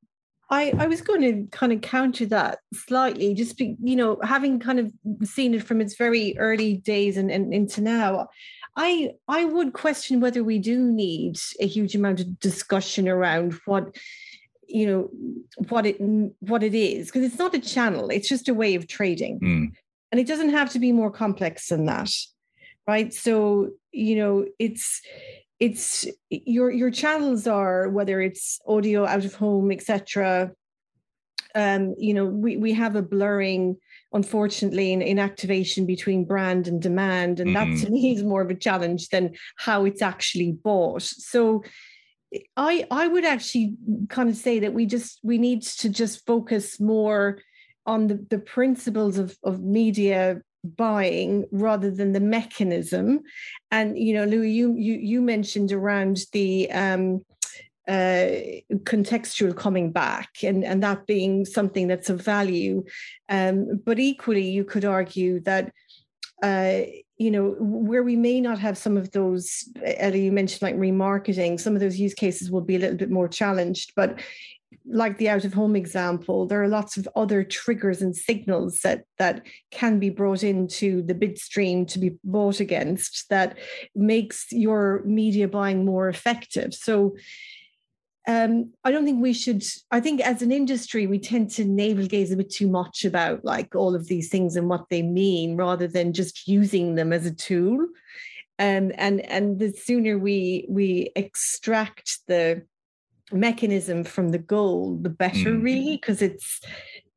I, 0.51 0.73
I 0.79 0.87
was 0.87 1.01
going 1.01 1.23
to 1.23 1.57
kind 1.57 1.73
of 1.73 1.81
counter 1.81 2.27
that 2.27 2.59
slightly, 2.73 3.35
just 3.35 3.57
be, 3.57 3.77
you 3.83 3.97
know, 3.97 4.19
having 4.23 4.61
kind 4.61 4.79
of 4.79 4.93
seen 5.27 5.55
it 5.55 5.65
from 5.65 5.81
its 5.81 5.97
very 5.97 6.37
early 6.39 6.77
days 6.77 7.17
and, 7.17 7.31
and 7.31 7.53
into 7.53 7.81
now. 7.81 8.29
I 8.77 9.13
I 9.29 9.45
would 9.45 9.73
question 9.73 10.21
whether 10.21 10.43
we 10.43 10.59
do 10.59 10.81
need 10.81 11.39
a 11.61 11.67
huge 11.67 11.95
amount 11.95 12.21
of 12.21 12.39
discussion 12.41 13.09
around 13.09 13.55
what 13.67 13.97
you 14.67 14.87
know 14.87 15.11
what 15.69 15.87
it 15.87 15.97
what 16.41 16.63
it 16.63 16.75
is 16.75 17.07
because 17.07 17.23
it's 17.23 17.39
not 17.39 17.55
a 17.55 17.61
channel 17.61 18.09
it's 18.09 18.29
just 18.29 18.49
a 18.49 18.55
way 18.55 18.75
of 18.75 18.89
trading 18.89 19.39
mm. 19.39 19.73
and 20.11 20.21
it 20.21 20.27
doesn't 20.27 20.51
have 20.51 20.71
to 20.71 20.79
be 20.79 20.91
more 20.91 21.11
complex 21.11 21.69
than 21.69 21.85
that 21.85 22.11
right 22.87 23.12
so 23.12 23.71
you 23.93 24.17
know 24.17 24.45
it's 24.59 25.00
it's 25.61 26.07
your 26.31 26.71
your 26.71 26.91
channels 26.91 27.47
are 27.47 27.88
whether 27.88 28.21
it's 28.21 28.61
audio 28.67 29.07
out 29.07 29.25
of 29.25 29.35
home 29.35 29.71
etc 29.71 30.50
um 31.55 31.95
you 31.99 32.12
know 32.12 32.26
we 32.26 32.57
we 32.57 32.73
have 32.73 32.97
a 32.97 33.03
blurring 33.03 33.76
unfortunately 34.12 34.93
in, 34.93 35.03
in 35.03 35.19
activation 35.19 35.87
between 35.87 36.25
brand 36.25 36.69
and 36.69 36.83
demand 36.83 37.41
and 37.41 37.50
mm-hmm. 37.50 37.75
that 37.75 37.85
to 37.85 37.91
me 37.91 38.14
is 38.14 38.23
more 38.23 38.43
of 38.43 38.50
a 38.50 38.55
challenge 38.55 39.09
than 39.09 39.33
how 39.57 39.85
it's 39.85 40.03
actually 40.03 40.53
bought 40.53 41.03
so 41.03 41.62
i 42.57 42.87
i 42.91 43.07
would 43.07 43.25
actually 43.25 43.75
kind 44.09 44.29
of 44.29 44.37
say 44.37 44.59
that 44.59 44.75
we 44.75 44.87
just 44.87 45.21
we 45.23 45.38
need 45.38 45.62
to 45.62 45.88
just 45.88 46.26
focus 46.26 46.81
more 46.81 47.38
on 47.87 48.07
the, 48.07 48.26
the 48.31 48.38
principles 48.38 49.19
of, 49.19 49.37
of 49.45 49.62
media 49.62 50.41
buying 50.64 51.44
rather 51.52 51.90
than 51.90 52.12
the 52.12 52.21
mechanism 52.21 53.21
and 53.71 53.99
you 53.99 54.14
know 54.14 54.25
louis 54.25 54.50
you 54.50 54.75
you, 54.76 54.94
you 54.94 55.21
mentioned 55.21 55.73
around 55.73 56.25
the 56.33 56.71
um, 56.73 57.21
uh, 57.87 58.30
contextual 58.85 59.54
coming 59.54 59.92
back 59.92 60.42
and, 60.42 60.64
and 60.64 60.83
that 60.83 61.06
being 61.06 61.44
something 61.44 61.87
that's 61.87 62.09
of 62.09 62.23
value. 62.23 62.83
Um, 63.28 63.83
but 63.85 63.99
equally, 63.99 64.49
you 64.49 64.64
could 64.64 64.85
argue 64.85 65.40
that, 65.40 65.71
uh, 66.42 66.80
you 67.16 67.30
know, 67.30 67.54
where 67.59 68.02
we 68.02 68.16
may 68.16 68.40
not 68.40 68.59
have 68.59 68.76
some 68.76 68.97
of 68.97 69.12
those, 69.12 69.68
Ellie, 69.85 70.25
you 70.25 70.33
mentioned 70.33 70.62
like 70.62 70.76
remarketing, 70.76 71.61
some 71.61 71.75
of 71.75 71.80
those 71.80 71.99
use 71.99 72.14
cases 72.14 72.50
will 72.50 72.61
be 72.61 72.76
a 72.76 72.78
little 72.78 72.97
bit 72.97 73.11
more 73.11 73.28
challenged. 73.28 73.92
But 73.94 74.21
like 74.87 75.18
the 75.18 75.28
out 75.28 75.44
of 75.44 75.54
home 75.54 75.76
example, 75.76 76.47
there 76.47 76.62
are 76.62 76.68
lots 76.68 76.97
of 76.97 77.09
other 77.14 77.44
triggers 77.44 78.02
and 78.02 78.14
signals 78.14 78.80
that 78.80 79.04
that 79.18 79.47
can 79.71 79.99
be 79.99 80.11
brought 80.11 80.42
into 80.42 81.02
the 81.02 81.14
bid 81.14 81.38
stream 81.38 81.87
to 81.87 81.99
be 81.99 82.16
bought 82.25 82.61
against 82.61 83.28
that 83.30 83.56
makes 83.94 84.47
your 84.50 85.02
media 85.04 85.47
buying 85.47 85.85
more 85.85 86.09
effective. 86.09 86.75
So 86.75 87.16
um, 88.26 88.73
I 88.85 88.90
don't 88.90 89.04
think 89.04 89.21
we 89.21 89.33
should. 89.33 89.62
I 89.90 90.00
think 90.00 90.21
as 90.21 90.40
an 90.40 90.50
industry, 90.50 91.07
we 91.07 91.19
tend 91.19 91.50
to 91.52 91.64
navel 91.64 92.07
gaze 92.07 92.33
a 92.33 92.37
bit 92.37 92.50
too 92.50 92.69
much 92.69 93.04
about 93.04 93.45
like 93.45 93.75
all 93.75 93.95
of 93.95 94.07
these 94.07 94.31
things 94.31 94.57
and 94.57 94.69
what 94.69 94.88
they 94.88 95.02
mean, 95.02 95.57
rather 95.57 95.87
than 95.87 96.12
just 96.12 96.49
using 96.49 96.95
them 96.95 97.12
as 97.12 97.26
a 97.26 97.35
tool. 97.35 97.87
Um, 98.59 98.93
and 98.97 99.21
and 99.23 99.59
the 99.59 99.71
sooner 99.73 100.19
we 100.19 100.64
we 100.69 101.11
extract 101.16 102.21
the 102.26 102.62
mechanism 103.33 104.04
from 104.04 104.31
the 104.31 104.38
goal, 104.38 104.99
the 105.02 105.11
better, 105.11 105.50
mm. 105.50 105.62
really, 105.62 105.97
because 105.97 106.23
it's 106.23 106.61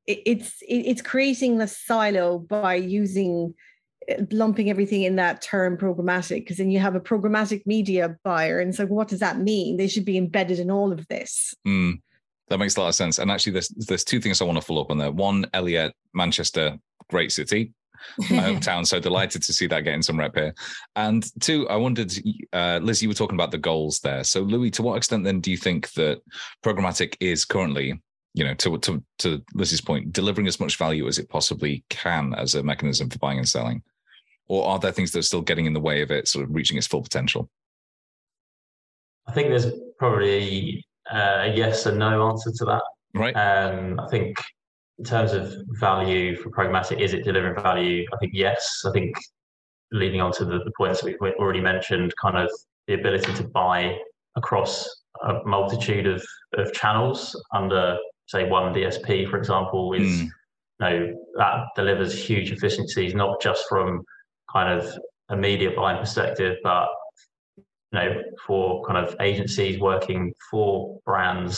it's 0.07 0.57
it's 0.61 1.01
creating 1.01 1.57
the 1.57 1.67
silo 1.67 2.39
by 2.39 2.75
using 2.75 3.53
lumping 4.31 4.69
everything 4.69 5.03
in 5.03 5.15
that 5.17 5.41
term 5.41 5.77
programmatic 5.77 6.37
because 6.37 6.57
then 6.57 6.71
you 6.71 6.79
have 6.79 6.95
a 6.95 6.99
programmatic 6.99 7.65
media 7.65 8.17
buyer 8.23 8.59
and 8.59 8.73
so 8.73 8.85
what 8.85 9.07
does 9.07 9.19
that 9.19 9.39
mean? 9.39 9.77
They 9.77 9.87
should 9.87 10.05
be 10.05 10.17
embedded 10.17 10.59
in 10.59 10.71
all 10.71 10.91
of 10.91 11.07
this. 11.07 11.53
Mm, 11.67 12.01
that 12.47 12.57
makes 12.57 12.77
a 12.77 12.81
lot 12.81 12.87
of 12.87 12.95
sense. 12.95 13.19
And 13.19 13.29
actually 13.29 13.53
there's 13.53 13.69
there's 13.69 14.03
two 14.03 14.19
things 14.19 14.41
i 14.41 14.45
want 14.45 14.57
to 14.57 14.61
follow 14.61 14.81
up 14.81 14.91
on 14.91 14.97
there. 14.97 15.11
One 15.11 15.45
Eliette 15.53 15.93
manchester 16.13 16.77
great 17.09 17.31
city. 17.31 17.73
My 18.29 18.37
hometown 18.37 18.85
so 18.85 18.99
delighted 18.99 19.41
to 19.41 19.53
see 19.53 19.65
that 19.67 19.81
getting 19.81 20.03
some 20.03 20.19
rep 20.19 20.35
here. 20.35 20.53
And 20.95 21.29
two 21.41 21.67
i 21.67 21.75
wondered 21.75 22.13
uh, 22.53 22.79
liz 22.81 23.01
you 23.01 23.09
were 23.09 23.15
talking 23.15 23.35
about 23.35 23.51
the 23.51 23.57
goals 23.57 23.99
there. 23.99 24.23
So 24.23 24.41
louis 24.41 24.71
to 24.71 24.83
what 24.83 24.97
extent 24.97 25.23
then 25.23 25.41
do 25.41 25.51
you 25.51 25.57
think 25.57 25.91
that 25.93 26.21
programmatic 26.63 27.15
is 27.19 27.43
currently 27.43 27.99
you 28.37 28.43
know, 28.43 28.53
to 28.53 28.77
to 28.77 29.03
to 29.17 29.43
Liz's 29.55 29.81
point, 29.81 30.13
delivering 30.13 30.45
as 30.45 30.59
much 30.59 30.77
value 30.77 31.07
as 31.07 31.17
it 31.17 31.27
possibly 31.27 31.83
can 31.89 32.35
as 32.35 32.53
a 32.53 32.61
mechanism 32.61 33.09
for 33.09 33.17
buying 33.17 33.39
and 33.39 33.49
selling, 33.49 33.81
or 34.47 34.67
are 34.67 34.79
there 34.79 34.91
things 34.91 35.11
that 35.11 35.19
are 35.19 35.23
still 35.23 35.41
getting 35.41 35.65
in 35.65 35.73
the 35.73 35.79
way 35.79 36.01
of 36.01 36.11
it 36.11 36.27
sort 36.27 36.45
of 36.45 36.53
reaching 36.53 36.77
its 36.77 36.87
full 36.87 37.01
potential? 37.01 37.49
I 39.27 39.33
think 39.33 39.49
there's 39.49 39.67
probably 39.99 40.85
uh, 41.11 41.45
a 41.45 41.53
yes 41.55 41.85
and 41.85 41.99
no 41.99 42.29
answer 42.29 42.51
to 42.51 42.65
that. 42.65 42.83
Right. 43.13 43.33
Um, 43.33 43.99
I 43.99 44.07
think 44.07 44.37
in 44.99 45.05
terms 45.05 45.33
of 45.33 45.53
value 45.79 46.35
for 46.37 46.49
programmatic, 46.49 47.01
is 47.01 47.13
it 47.13 47.23
delivering 47.23 47.61
value? 47.61 48.05
I 48.13 48.17
think 48.17 48.31
yes. 48.33 48.83
I 48.85 48.91
think 48.91 49.15
leading 49.91 50.21
on 50.21 50.31
to 50.33 50.45
the, 50.45 50.59
the 50.59 50.71
points 50.77 51.03
we've 51.03 51.15
already 51.21 51.61
mentioned, 51.61 52.13
kind 52.21 52.37
of 52.37 52.49
the 52.87 52.93
ability 52.93 53.33
to 53.33 53.43
buy 53.43 53.97
across 54.35 54.87
a 55.23 55.39
multitude 55.45 56.07
of, 56.07 56.23
of 56.57 56.71
channels 56.73 57.39
under 57.53 57.97
say 58.27 58.47
one 58.47 58.73
DSP, 58.73 59.29
for 59.29 59.37
example, 59.37 59.93
is 59.93 60.21
mm. 60.21 60.23
you 60.23 60.29
know 60.79 61.13
that 61.37 61.65
delivers 61.75 62.13
huge 62.13 62.51
efficiencies, 62.51 63.15
not 63.15 63.41
just 63.41 63.65
from 63.69 64.03
kind 64.57 64.79
of 64.79 64.99
a 65.29 65.37
media 65.37 65.71
buying 65.75 65.99
perspective, 65.99 66.57
but 66.63 66.87
you 67.57 67.63
know 67.93 68.21
for 68.45 68.83
kind 68.87 68.97
of 68.97 69.15
agencies 69.21 69.79
working 69.79 70.33
for 70.49 70.99
brands, 71.05 71.55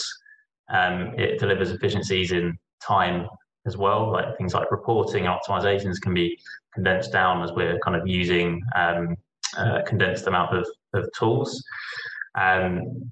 um, 0.77 1.13
it 1.17 1.39
delivers 1.39 1.71
efficiencies 1.71 2.31
in 2.31 2.57
time 2.85 3.27
as 3.65 3.77
well. 3.77 4.11
Like 4.11 4.37
things 4.37 4.53
like 4.53 4.69
reporting 4.71 5.23
optimizations 5.25 6.01
can 6.01 6.13
be 6.13 6.37
condensed 6.73 7.11
down 7.11 7.41
as 7.43 7.51
we're 7.53 7.79
kind 7.79 7.95
of 7.99 8.05
using 8.05 8.61
um, 8.75 9.15
a 9.57 9.81
condensed 9.83 10.27
amount 10.27 10.55
of, 10.57 10.67
of 10.93 11.09
tools. 11.17 11.63
Um, 12.35 13.09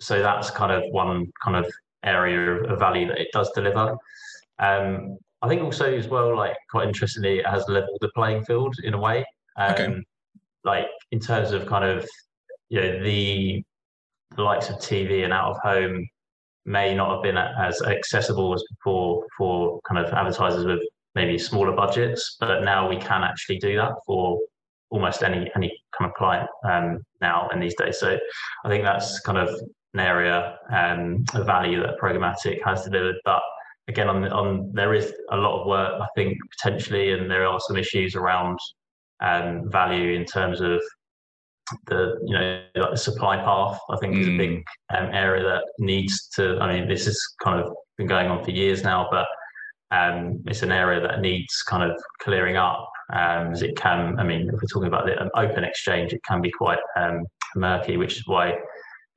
so 0.00 0.22
that's 0.22 0.50
kind 0.50 0.72
of 0.72 0.82
one 0.90 1.30
kind 1.44 1.56
of 1.62 1.70
area 2.04 2.62
of 2.70 2.78
value 2.78 3.06
that 3.08 3.18
it 3.18 3.28
does 3.32 3.50
deliver. 3.52 3.94
Um, 4.58 5.18
I 5.46 5.48
think 5.48 5.62
also 5.62 5.96
as 5.96 6.08
well, 6.08 6.36
like 6.36 6.56
quite 6.72 6.88
interestingly, 6.88 7.38
it 7.38 7.46
has 7.46 7.64
leveled 7.68 7.98
the 8.00 8.10
playing 8.16 8.44
field 8.44 8.74
in 8.82 8.94
a 8.94 8.98
way. 8.98 9.24
Um, 9.56 9.72
okay. 9.72 9.94
Like 10.64 10.86
in 11.12 11.20
terms 11.20 11.52
of 11.52 11.66
kind 11.66 11.84
of 11.84 12.04
you 12.68 12.80
know 12.80 13.04
the, 13.04 13.62
the 14.34 14.42
likes 14.42 14.68
of 14.70 14.76
TV 14.76 15.22
and 15.22 15.32
out 15.32 15.52
of 15.52 15.58
home 15.62 16.04
may 16.64 16.96
not 16.96 17.14
have 17.14 17.22
been 17.22 17.36
as 17.36 17.80
accessible 17.82 18.54
as 18.54 18.64
before 18.70 19.24
for 19.38 19.78
kind 19.88 20.04
of 20.04 20.12
advertisers 20.12 20.66
with 20.66 20.80
maybe 21.14 21.38
smaller 21.38 21.70
budgets, 21.70 22.36
but 22.40 22.64
now 22.64 22.88
we 22.88 22.96
can 22.96 23.22
actually 23.22 23.58
do 23.58 23.76
that 23.76 23.92
for 24.04 24.40
almost 24.90 25.22
any 25.22 25.48
any 25.54 25.72
kind 25.96 26.10
of 26.10 26.14
client 26.14 26.48
um, 26.68 26.98
now 27.20 27.48
and 27.52 27.62
these 27.62 27.76
days. 27.76 28.00
So 28.00 28.18
I 28.64 28.68
think 28.68 28.82
that's 28.82 29.20
kind 29.20 29.38
of 29.38 29.48
an 29.94 30.00
area 30.00 30.58
um, 30.72 31.24
of 31.34 31.46
value 31.46 31.80
that 31.82 32.00
programmatic 32.02 32.64
has 32.64 32.82
delivered. 32.82 33.14
But 33.24 33.42
again, 33.88 34.08
on, 34.08 34.24
on 34.32 34.70
there 34.72 34.94
is 34.94 35.12
a 35.30 35.36
lot 35.36 35.60
of 35.60 35.66
work, 35.66 36.00
I 36.00 36.06
think, 36.16 36.38
potentially, 36.58 37.12
and 37.12 37.30
there 37.30 37.46
are 37.46 37.60
some 37.60 37.76
issues 37.76 38.14
around 38.14 38.58
um, 39.22 39.70
value 39.70 40.12
in 40.12 40.24
terms 40.24 40.60
of 40.60 40.80
the 41.88 42.16
you 42.24 42.34
know 42.34 42.62
like 42.76 42.90
the 42.92 42.96
supply 42.96 43.36
path. 43.36 43.78
I 43.90 43.96
think 43.98 44.14
mm. 44.14 44.20
is 44.20 44.28
a 44.28 44.36
big 44.36 44.64
mm. 44.92 44.98
um, 44.98 45.14
area 45.14 45.42
that 45.44 45.64
needs 45.78 46.28
to. 46.36 46.58
I 46.60 46.72
mean, 46.72 46.88
this 46.88 47.06
has 47.06 47.20
kind 47.42 47.60
of 47.60 47.72
been 47.96 48.06
going 48.06 48.28
on 48.28 48.44
for 48.44 48.50
years 48.50 48.82
now, 48.82 49.08
but 49.10 49.26
um, 49.96 50.42
it's 50.46 50.62
an 50.62 50.72
area 50.72 51.00
that 51.00 51.20
needs 51.20 51.62
kind 51.62 51.88
of 51.88 51.96
clearing 52.20 52.56
up. 52.56 52.88
Um, 53.12 53.52
as 53.52 53.62
it 53.62 53.76
can, 53.76 54.18
I 54.18 54.24
mean, 54.24 54.48
if 54.48 54.54
we're 54.54 54.68
talking 54.72 54.88
about 54.88 55.06
the, 55.06 55.20
an 55.22 55.30
open 55.36 55.62
exchange, 55.62 56.12
it 56.12 56.20
can 56.28 56.40
be 56.40 56.50
quite 56.50 56.80
um, 56.96 57.24
murky, 57.54 57.96
which 57.96 58.16
is 58.16 58.26
why 58.26 58.54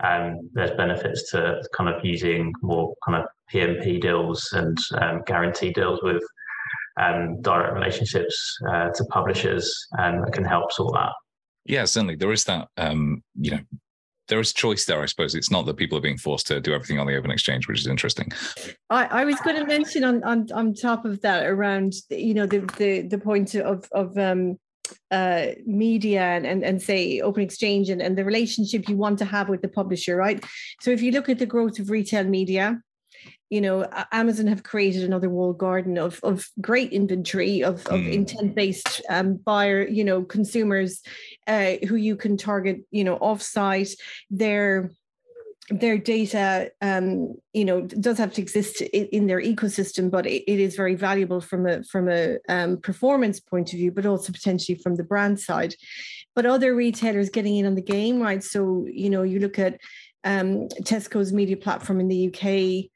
um, 0.01 0.49
there's 0.53 0.71
benefits 0.71 1.29
to 1.31 1.62
kind 1.75 1.89
of 1.89 2.03
using 2.03 2.53
more 2.62 2.93
kind 3.05 3.21
of 3.21 3.27
PMP 3.53 3.99
deals 3.99 4.49
and 4.53 4.77
um, 5.01 5.21
guarantee 5.25 5.71
deals 5.71 5.99
with 6.01 6.23
um, 6.99 7.41
direct 7.41 7.73
relationships 7.73 8.57
uh, 8.69 8.89
to 8.89 9.03
publishers 9.05 9.73
and 9.93 10.23
that 10.23 10.33
can 10.33 10.45
help 10.45 10.71
sort 10.71 10.93
that. 10.93 11.12
Yeah, 11.65 11.85
certainly 11.85 12.15
there 12.15 12.31
is 12.31 12.45
that. 12.45 12.67
Um, 12.77 13.23
you 13.35 13.51
know, 13.51 13.59
there 14.27 14.39
is 14.39 14.53
choice 14.53 14.85
there. 14.85 15.01
I 15.01 15.05
suppose 15.07 15.35
it's 15.35 15.51
not 15.51 15.65
that 15.65 15.77
people 15.77 15.97
are 15.97 16.01
being 16.01 16.17
forced 16.17 16.47
to 16.47 16.59
do 16.59 16.73
everything 16.73 16.99
on 16.99 17.07
the 17.07 17.15
open 17.15 17.31
exchange, 17.31 17.67
which 17.67 17.79
is 17.79 17.88
interesting. 17.88 18.31
I, 18.89 19.05
I 19.05 19.25
was 19.25 19.39
going 19.41 19.57
to 19.57 19.65
mention 19.65 20.03
on, 20.03 20.23
on 20.23 20.47
on 20.53 20.73
top 20.73 21.05
of 21.05 21.21
that 21.21 21.45
around 21.45 21.93
you 22.09 22.33
know 22.33 22.45
the 22.45 22.59
the 22.77 23.01
the 23.01 23.17
point 23.17 23.55
of 23.55 23.88
of 23.91 24.17
um 24.17 24.57
uh, 25.12 25.47
media 25.65 26.21
and, 26.21 26.45
and, 26.45 26.63
and 26.63 26.82
say 26.82 27.21
open 27.21 27.43
exchange 27.43 27.89
and, 27.89 28.02
and 28.02 28.17
the 28.17 28.25
relationship 28.25 28.88
you 28.89 28.97
want 28.97 29.19
to 29.19 29.25
have 29.25 29.49
with 29.49 29.62
the 29.62 29.67
publisher, 29.67 30.15
right? 30.15 30.43
So 30.82 30.91
if 30.91 31.02
you 31.02 31.12
look 31.12 31.30
at 31.30 31.39
the 31.39 31.45
growth 31.45 31.80
of 31.80 31.89
retail 31.89 32.23
media, 32.23 32.82
you 33.49 33.62
know, 33.62 33.88
Amazon 34.12 34.45
have 34.47 34.62
created 34.62 35.04
another 35.04 35.30
walled 35.30 35.58
garden 35.58 35.97
of, 35.97 36.19
of 36.21 36.47
great 36.62 36.93
inventory 36.93 37.63
of, 37.63 37.86
of 37.88 37.99
mm. 37.99 38.13
intent-based 38.13 39.02
um, 39.10 39.38
buyer, 39.38 39.88
you 39.88 40.04
know, 40.04 40.23
consumers 40.23 41.02
uh, 41.47 41.73
who 41.88 41.95
you 41.95 42.15
can 42.15 42.38
target, 42.38 42.82
you 42.91 43.04
know, 43.04 43.17
offsite. 43.17 43.93
They're 44.30 44.91
their 45.69 45.97
data, 45.97 46.71
um, 46.82 47.36
you 47.53 47.65
know, 47.65 47.82
does 47.82 48.17
have 48.17 48.34
to 48.34 48.41
exist 48.41 48.82
in, 48.82 49.05
in 49.08 49.27
their 49.27 49.41
ecosystem, 49.41 50.10
but 50.10 50.25
it, 50.25 50.43
it 50.51 50.60
is 50.60 50.75
very 50.75 50.95
valuable 50.95 51.41
from 51.41 51.67
a 51.67 51.84
from 51.84 52.10
a 52.10 52.38
um, 52.49 52.77
performance 52.77 53.39
point 53.39 53.71
of 53.73 53.77
view, 53.77 53.91
but 53.91 54.05
also 54.05 54.32
potentially 54.32 54.77
from 54.77 54.95
the 54.95 55.03
brand 55.03 55.39
side. 55.39 55.75
But 56.36 56.45
other 56.45 56.75
retailers 56.75 57.29
getting 57.29 57.58
in 57.58 57.65
on 57.65 57.75
the 57.75 57.82
game, 57.82 58.19
right? 58.19 58.43
So 58.43 58.86
you 58.91 59.10
know, 59.10 59.23
you 59.23 59.39
look 59.39 59.60
at 59.60 59.79
um, 60.23 60.67
Tesco's 60.82 61.32
media 61.32 61.58
platform 61.58 61.99
in 61.99 62.08
the 62.08 62.27
UK 62.27 62.89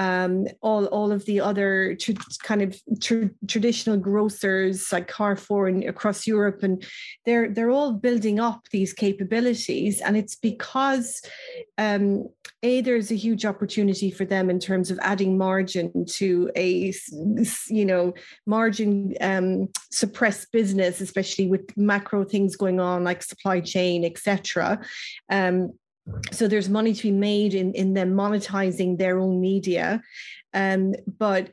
um, 0.00 0.46
all 0.62 0.86
all 0.86 1.12
of 1.12 1.26
the 1.26 1.42
other 1.42 1.94
tr- 1.94 2.12
kind 2.42 2.62
of 2.62 2.80
tr- 3.02 3.34
traditional 3.46 3.98
grocers 3.98 4.90
like 4.90 5.08
Carrefour 5.08 5.68
and 5.68 5.84
across 5.84 6.26
Europe, 6.26 6.62
and 6.62 6.82
they're 7.26 7.50
they're 7.50 7.70
all 7.70 7.92
building 7.92 8.40
up 8.40 8.62
these 8.70 8.94
capabilities, 8.94 10.00
and 10.00 10.16
it's 10.16 10.36
because 10.36 11.20
um, 11.76 12.30
a 12.62 12.80
there's 12.80 13.10
a 13.10 13.14
huge 13.14 13.44
opportunity 13.44 14.10
for 14.10 14.24
them 14.24 14.48
in 14.48 14.58
terms 14.58 14.90
of 14.90 14.98
adding 15.02 15.36
margin 15.36 16.06
to 16.06 16.50
a 16.56 16.94
you 17.68 17.84
know 17.84 18.14
margin 18.46 19.14
um, 19.20 19.68
suppressed 19.90 20.50
business, 20.50 21.02
especially 21.02 21.46
with 21.46 21.76
macro 21.76 22.24
things 22.24 22.56
going 22.56 22.80
on 22.80 23.04
like 23.04 23.22
supply 23.22 23.60
chain, 23.60 24.06
etc. 24.06 24.80
Um, 25.28 25.72
so 26.32 26.48
there's 26.48 26.68
money 26.68 26.94
to 26.94 27.02
be 27.02 27.12
made 27.12 27.54
in 27.54 27.72
in 27.74 27.94
them 27.94 28.14
monetizing 28.14 28.98
their 28.98 29.18
own 29.18 29.40
media. 29.40 30.02
Um, 30.52 30.94
but 31.06 31.52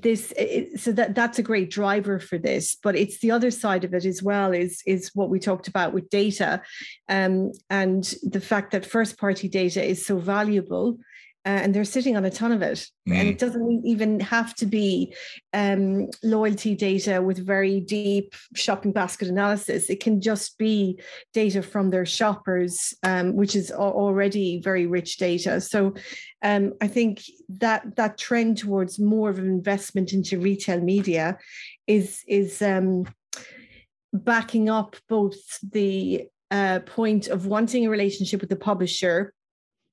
this 0.00 0.32
so 0.76 0.92
that 0.92 1.14
that's 1.14 1.38
a 1.38 1.42
great 1.42 1.70
driver 1.70 2.18
for 2.18 2.38
this. 2.38 2.76
But 2.82 2.96
it's 2.96 3.20
the 3.20 3.30
other 3.30 3.50
side 3.50 3.84
of 3.84 3.94
it 3.94 4.04
as 4.04 4.22
well 4.22 4.52
is 4.52 4.82
is 4.86 5.10
what 5.14 5.30
we 5.30 5.38
talked 5.38 5.68
about 5.68 5.92
with 5.92 6.10
data. 6.10 6.62
Um, 7.08 7.52
and 7.70 8.04
the 8.22 8.40
fact 8.40 8.72
that 8.72 8.86
first 8.86 9.18
party 9.18 9.48
data 9.48 9.82
is 9.82 10.04
so 10.04 10.18
valuable 10.18 10.98
uh, 11.46 11.60
and 11.62 11.74
they're 11.74 11.84
sitting 11.84 12.16
on 12.16 12.24
a 12.24 12.30
ton 12.30 12.52
of 12.52 12.62
it. 12.62 12.86
Mm. 13.08 13.16
And 13.16 13.28
it 13.28 13.38
doesn't 13.38 13.84
even 13.84 14.20
have 14.20 14.54
to 14.56 14.66
be 14.66 15.14
um, 15.52 16.08
loyalty 16.22 16.74
data 16.74 17.20
with 17.20 17.46
very 17.46 17.80
deep 17.80 18.34
shopping 18.54 18.92
basket 18.92 19.28
analysis. 19.28 19.90
It 19.90 20.00
can 20.00 20.20
just 20.20 20.56
be 20.56 21.00
data 21.34 21.62
from 21.62 21.90
their 21.90 22.06
shoppers, 22.06 22.94
um, 23.02 23.36
which 23.36 23.54
is 23.54 23.70
already 23.70 24.60
very 24.62 24.86
rich 24.86 25.18
data. 25.18 25.60
So 25.60 25.94
um, 26.42 26.72
I 26.80 26.88
think 26.88 27.22
that 27.48 27.96
that 27.96 28.16
trend 28.16 28.58
towards 28.58 28.98
more 28.98 29.28
of 29.28 29.38
an 29.38 29.46
investment 29.46 30.12
into 30.12 30.38
retail 30.38 30.80
media 30.80 31.38
is 31.86 32.22
is 32.26 32.62
um, 32.62 33.04
backing 34.14 34.70
up 34.70 34.96
both 35.08 35.36
the 35.62 36.26
uh, 36.50 36.80
point 36.80 37.28
of 37.28 37.46
wanting 37.46 37.84
a 37.84 37.90
relationship 37.90 38.40
with 38.40 38.50
the 38.50 38.56
publisher 38.56 39.34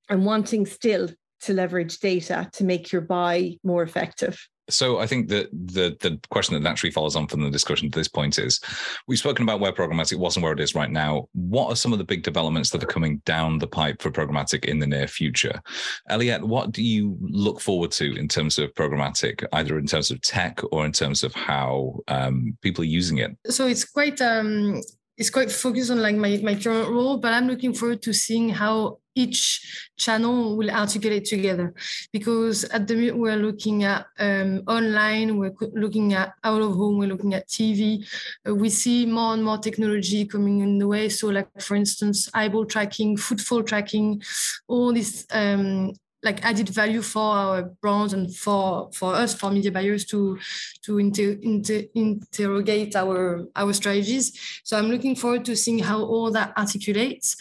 and 0.09 0.25
wanting 0.25 0.65
still 0.65 1.09
to 1.41 1.53
leverage 1.53 1.99
data 1.99 2.49
to 2.53 2.63
make 2.63 2.91
your 2.91 3.01
buy 3.01 3.57
more 3.63 3.83
effective. 3.83 4.47
So 4.69 4.99
I 4.99 5.07
think 5.07 5.27
that 5.29 5.49
the 5.51 5.97
the 5.99 6.19
question 6.29 6.53
that 6.53 6.61
naturally 6.61 6.91
follows 6.91 7.15
on 7.15 7.27
from 7.27 7.41
the 7.41 7.49
discussion 7.49 7.91
to 7.91 7.99
this 7.99 8.07
point 8.07 8.39
is 8.39 8.59
we've 9.07 9.19
spoken 9.19 9.43
about 9.43 9.59
where 9.59 9.73
programmatic 9.73 10.17
wasn't 10.17 10.43
where 10.43 10.53
it 10.53 10.59
is 10.59 10.75
right 10.75 10.89
now. 10.89 11.27
What 11.33 11.69
are 11.69 11.75
some 11.75 11.91
of 11.91 11.99
the 11.99 12.05
big 12.05 12.23
developments 12.23 12.69
that 12.69 12.83
are 12.83 12.87
coming 12.87 13.21
down 13.25 13.59
the 13.59 13.67
pipe 13.67 14.01
for 14.01 14.11
programmatic 14.11 14.65
in 14.65 14.79
the 14.79 14.87
near 14.87 15.07
future? 15.07 15.61
Eliette, 16.09 16.43
what 16.43 16.71
do 16.71 16.83
you 16.83 17.17
look 17.21 17.59
forward 17.59 17.91
to 17.93 18.15
in 18.17 18.27
terms 18.27 18.57
of 18.57 18.73
programmatic, 18.73 19.43
either 19.53 19.77
in 19.77 19.87
terms 19.87 20.09
of 20.09 20.21
tech 20.21 20.61
or 20.71 20.85
in 20.85 20.91
terms 20.91 21.23
of 21.23 21.33
how 21.33 21.99
um, 22.07 22.57
people 22.61 22.83
are 22.83 22.87
using 22.87 23.17
it? 23.17 23.35
So 23.47 23.67
it's 23.67 23.83
quite 23.83 24.21
um, 24.21 24.81
it's 25.17 25.29
quite 25.29 25.51
focused 25.51 25.91
on 25.91 26.01
like 26.01 26.15
my, 26.15 26.39
my 26.41 26.55
current 26.55 26.89
role, 26.89 27.17
but 27.17 27.33
I'm 27.33 27.47
looking 27.47 27.73
forward 27.73 28.01
to 28.03 28.13
seeing 28.13 28.49
how 28.49 28.97
each 29.15 29.91
channel 29.97 30.57
will 30.57 30.71
articulate 30.71 31.25
together. 31.25 31.73
Because 32.11 32.63
at 32.65 32.87
the 32.87 32.95
minute 32.95 33.17
we're 33.17 33.35
looking 33.35 33.83
at 33.83 34.05
um, 34.19 34.63
online 34.67 35.37
we're 35.37 35.53
looking 35.73 36.13
at 36.13 36.33
out 36.43 36.61
of 36.61 36.73
home 36.73 36.97
we're 36.97 37.09
looking 37.09 37.33
at 37.33 37.47
tv 37.47 38.05
uh, 38.47 38.53
we 38.53 38.69
see 38.69 39.05
more 39.05 39.33
and 39.33 39.43
more 39.43 39.57
technology 39.57 40.25
coming 40.25 40.61
in 40.61 40.77
the 40.77 40.87
way. 40.87 41.09
So 41.09 41.27
like 41.27 41.49
for 41.61 41.75
instance 41.75 42.29
eyeball 42.33 42.65
tracking 42.65 43.17
footfall 43.17 43.63
tracking 43.63 44.21
all 44.67 44.93
this 44.93 45.25
um, 45.31 45.93
like 46.23 46.43
added 46.45 46.69
value 46.69 47.01
for 47.01 47.35
our 47.35 47.63
brands 47.81 48.13
and 48.13 48.33
for 48.35 48.89
for 48.93 49.15
us 49.15 49.33
for 49.33 49.49
media 49.49 49.71
buyers 49.71 50.05
to 50.05 50.37
to 50.83 50.99
inter, 50.99 51.35
inter, 51.41 51.81
interrogate 51.95 52.95
our 52.95 53.47
our 53.55 53.73
strategies. 53.73 54.61
So 54.63 54.77
i'm 54.77 54.89
looking 54.89 55.15
forward 55.15 55.45
to 55.45 55.55
seeing 55.55 55.79
how 55.79 56.03
all 56.03 56.31
that 56.31 56.53
articulates 56.57 57.35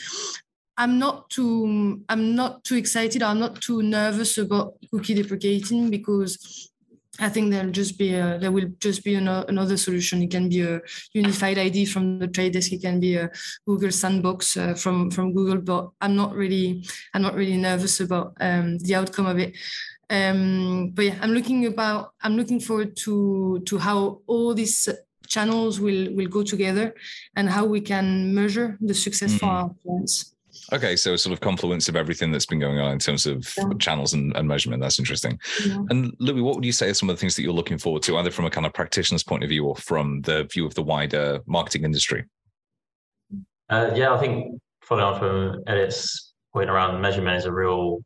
i'm 0.81 0.99
not 0.99 1.29
too 1.31 2.03
i'm 2.09 2.35
not 2.35 2.65
too 2.65 2.77
excited 2.77 3.23
i'm 3.23 3.39
not 3.39 3.61
too 3.61 3.83
nervous 3.83 4.39
about 4.39 4.75
cookie 4.91 5.15
deprecating 5.15 5.91
because 5.91 6.71
I 7.19 7.29
think 7.29 7.51
there'll 7.51 7.71
just 7.71 7.99
be 7.99 8.15
a, 8.15 8.39
there 8.39 8.51
will 8.51 8.71
just 8.79 9.05
be 9.05 9.15
another 9.15 9.77
solution. 9.77 10.23
It 10.23 10.31
can 10.31 10.49
be 10.49 10.63
a 10.63 10.81
unified 11.13 11.59
ID 11.59 11.85
from 11.85 12.19
the 12.19 12.29
trade 12.29 12.55
desk. 12.55 12.73
It 12.73 12.81
can 12.81 12.99
be 12.99 13.17
a 13.17 13.31
Google 13.67 13.91
Sandbox 13.91 14.57
uh, 14.57 14.75
from 14.75 15.11
from 15.11 15.35
Google. 15.35 15.59
But 15.59 15.91
I'm 16.01 16.17
not 16.17 16.35
really 16.35 16.83
I'm 17.13 17.21
not 17.21 17.35
really 17.35 17.59
nervous 17.59 18.01
about 18.01 18.37
um, 18.41 18.79
the 18.79 18.95
outcome 18.95 19.27
of 19.27 19.39
it. 19.39 19.55
Um, 20.09 20.93
but 20.95 21.05
yeah, 21.05 21.19
I'm 21.21 21.33
looking 21.33 21.67
about 21.67 22.13
I'm 22.23 22.37
looking 22.37 22.61
forward 22.61 22.97
to 23.05 23.61
to 23.67 23.79
how 23.79 24.21
all 24.27 24.55
these 24.55 24.89
channels 25.27 25.79
will 25.79 26.15
will 26.15 26.29
go 26.29 26.43
together 26.43 26.95
and 27.37 27.51
how 27.51 27.65
we 27.67 27.81
can 27.81 28.35
measure 28.35 28.79
the 28.81 28.95
success 28.95 29.33
mm-hmm. 29.33 29.47
for 29.47 29.47
our 29.47 29.71
clients. 29.83 30.35
Okay, 30.73 30.95
so 30.97 31.17
sort 31.17 31.33
of 31.33 31.41
confluence 31.41 31.89
of 31.89 31.97
everything 31.97 32.31
that's 32.31 32.47
been 32.47 32.61
going 32.61 32.79
on 32.79 32.93
in 32.93 32.99
terms 32.99 33.27
of 33.27 33.53
yeah. 33.57 33.65
channels 33.79 34.13
and, 34.15 34.37
and, 34.37 34.47
measurement. 34.47 34.81
That's 34.81 34.99
interesting. 34.99 35.39
Yeah. 35.67 35.79
And 35.91 36.15
Louis, 36.19 36.43
what 36.43 36.55
would 36.55 36.65
you 36.65 36.73
say 36.73 36.91
are 36.91 36.95
some 36.95 37.11
of 37.11 37.17
the 37.17 37.21
things 37.21 37.35
that 37.37 37.43
you're 37.43 37.53
looking 37.53 37.79
forward 37.79 38.03
to, 38.05 38.17
either 38.19 38.31
from 38.31 38.45
a 38.45 38.51
kind 38.51 38.67
of 38.67 38.73
practitioner's 38.73 39.25
point 39.25 39.43
of 39.43 39.49
view 39.49 39.67
or 39.67 39.77
from 39.77 40.23
the 40.23 40.45
view 40.45 40.67
of 40.67 40.75
the 40.75 40.83
wider 40.83 41.41
marketing 41.47 41.85
industry? 41.85 42.25
Uh, 43.69 43.91
yeah, 43.95 44.13
I 44.13 44.19
think 44.19 44.61
following 44.83 45.07
on 45.07 45.19
from 45.19 45.65
Eliette's 45.69 46.35
point 46.53 46.71
around 46.71 47.01
measurement 47.01 47.37
is 47.37 47.47
a 47.47 47.53
real 47.53 47.99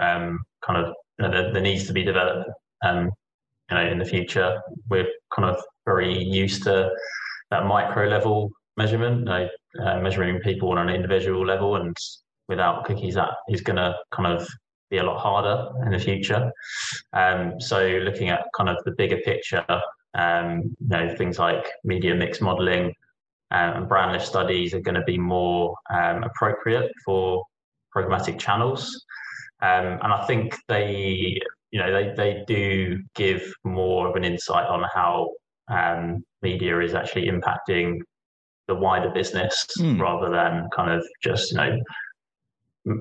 um, 0.00 0.40
kind 0.64 0.84
of 0.84 0.94
you 1.18 1.26
know, 1.26 1.30
there, 1.30 1.52
there, 1.52 1.62
needs 1.62 1.86
to 1.86 1.92
be 1.92 2.02
developed. 2.02 2.50
Um, 2.84 3.10
you 3.70 3.76
know, 3.76 3.86
in 3.86 3.98
the 3.98 4.04
future, 4.04 4.60
we're 4.88 5.06
kind 5.34 5.48
of 5.48 5.62
very 5.84 6.16
used 6.16 6.64
to 6.64 6.90
that 7.50 7.66
micro 7.66 8.08
level 8.08 8.50
measurement, 8.76 9.24
know, 9.24 9.48
uh, 9.80 10.00
measuring 10.00 10.40
people 10.40 10.70
on 10.70 10.78
an 10.78 10.94
individual 10.94 11.46
level, 11.46 11.76
and 11.76 11.96
without 12.48 12.84
cookies, 12.84 13.14
that 13.14 13.30
is 13.48 13.60
going 13.60 13.76
to 13.76 13.94
kind 14.10 14.32
of 14.32 14.46
be 14.90 14.98
a 14.98 15.02
lot 15.02 15.18
harder 15.18 15.68
in 15.86 15.92
the 15.92 15.98
future. 15.98 16.52
Um, 17.12 17.60
so 17.60 17.86
looking 18.04 18.28
at 18.28 18.44
kind 18.54 18.68
of 18.68 18.76
the 18.84 18.92
bigger 18.92 19.18
picture, 19.18 19.64
um, 20.14 20.62
you 20.80 20.88
know, 20.88 21.14
things 21.16 21.38
like 21.38 21.66
media 21.84 22.14
mix 22.14 22.40
modeling 22.40 22.94
um, 23.50 23.76
and 23.76 23.88
brand 23.88 24.12
lift 24.12 24.26
studies 24.26 24.74
are 24.74 24.80
going 24.80 24.94
to 24.94 25.04
be 25.04 25.18
more 25.18 25.74
um, 25.90 26.22
appropriate 26.24 26.92
for 27.04 27.42
programmatic 27.94 28.38
channels. 28.38 29.04
Um, 29.62 29.98
and 30.02 30.12
I 30.12 30.26
think 30.26 30.54
they, 30.68 31.38
you 31.70 31.78
know, 31.78 31.92
they, 31.92 32.12
they 32.16 32.44
do 32.46 33.02
give 33.14 33.42
more 33.64 34.08
of 34.08 34.16
an 34.16 34.24
insight 34.24 34.66
on 34.66 34.84
how 34.92 35.30
um, 35.68 36.24
media 36.42 36.80
is 36.80 36.94
actually 36.94 37.28
impacting 37.28 38.00
the 38.72 38.80
wider 38.80 39.10
business 39.10 39.66
mm. 39.78 40.00
rather 40.00 40.30
than 40.30 40.68
kind 40.74 40.90
of 40.90 41.04
just 41.22 41.52
you 41.52 41.58
know 41.58 41.78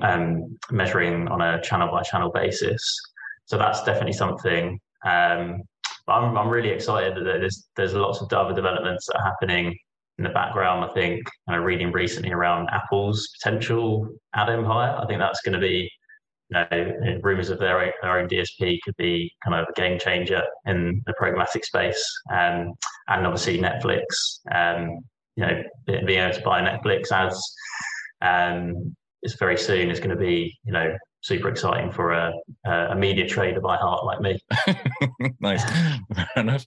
um, 0.01 0.57
measuring 0.69 1.27
on 1.29 1.41
a 1.41 1.61
channel 1.61 1.89
by 1.91 2.01
channel 2.03 2.31
basis. 2.31 2.81
So 3.45 3.57
that's 3.57 3.83
definitely 3.83 4.13
something. 4.13 4.79
Um, 5.05 5.61
but 6.05 6.13
I'm, 6.13 6.37
I'm 6.37 6.49
really 6.49 6.69
excited 6.69 7.15
that 7.15 7.23
there's 7.23 7.67
there's 7.75 7.93
lots 7.93 8.21
of 8.21 8.31
other 8.33 8.53
developments 8.53 9.07
that 9.07 9.17
are 9.19 9.25
happening 9.25 9.75
in 10.17 10.23
the 10.23 10.29
background. 10.29 10.83
I 10.83 10.93
think 10.93 11.23
kind 11.47 11.59
of 11.59 11.65
reading 11.65 11.91
recently 11.91 12.31
around 12.31 12.69
Apple's 12.71 13.27
potential 13.39 14.09
ad 14.35 14.49
empire. 14.49 14.97
I 15.01 15.05
think 15.05 15.19
that's 15.19 15.41
going 15.41 15.53
to 15.53 15.59
be 15.59 15.89
you 16.49 16.59
know, 16.59 17.19
rumors 17.23 17.49
of 17.49 17.59
their 17.59 17.79
own, 17.81 17.91
their 18.01 18.19
own 18.19 18.27
DSP 18.27 18.79
could 18.83 18.95
be 18.97 19.31
kind 19.43 19.55
of 19.55 19.67
a 19.69 19.79
game 19.79 19.97
changer 19.97 20.43
in 20.65 21.01
the 21.05 21.13
programmatic 21.13 21.63
space. 21.63 22.03
Um, 22.31 22.73
and 23.07 23.25
obviously 23.25 23.57
Netflix, 23.57 24.03
um, 24.53 24.99
you 25.41 25.47
know, 25.47 25.63
being 26.05 26.19
able 26.19 26.33
to 26.33 26.41
buy 26.41 26.61
Netflix 26.61 27.11
as 27.11 27.41
um, 28.21 28.95
is 29.23 29.35
very 29.35 29.57
soon 29.57 29.89
is 29.89 29.99
going 29.99 30.11
to 30.11 30.15
be, 30.15 30.57
you 30.63 30.71
know, 30.71 30.95
super 31.23 31.49
exciting 31.49 31.91
for 31.91 32.13
a, 32.13 32.33
a 32.65 32.95
media 32.95 33.27
trader 33.27 33.61
by 33.61 33.77
heart 33.77 34.03
like 34.03 34.19
me. 34.21 34.39
nice, 35.39 35.63
fair 35.63 36.27
enough. 36.35 36.65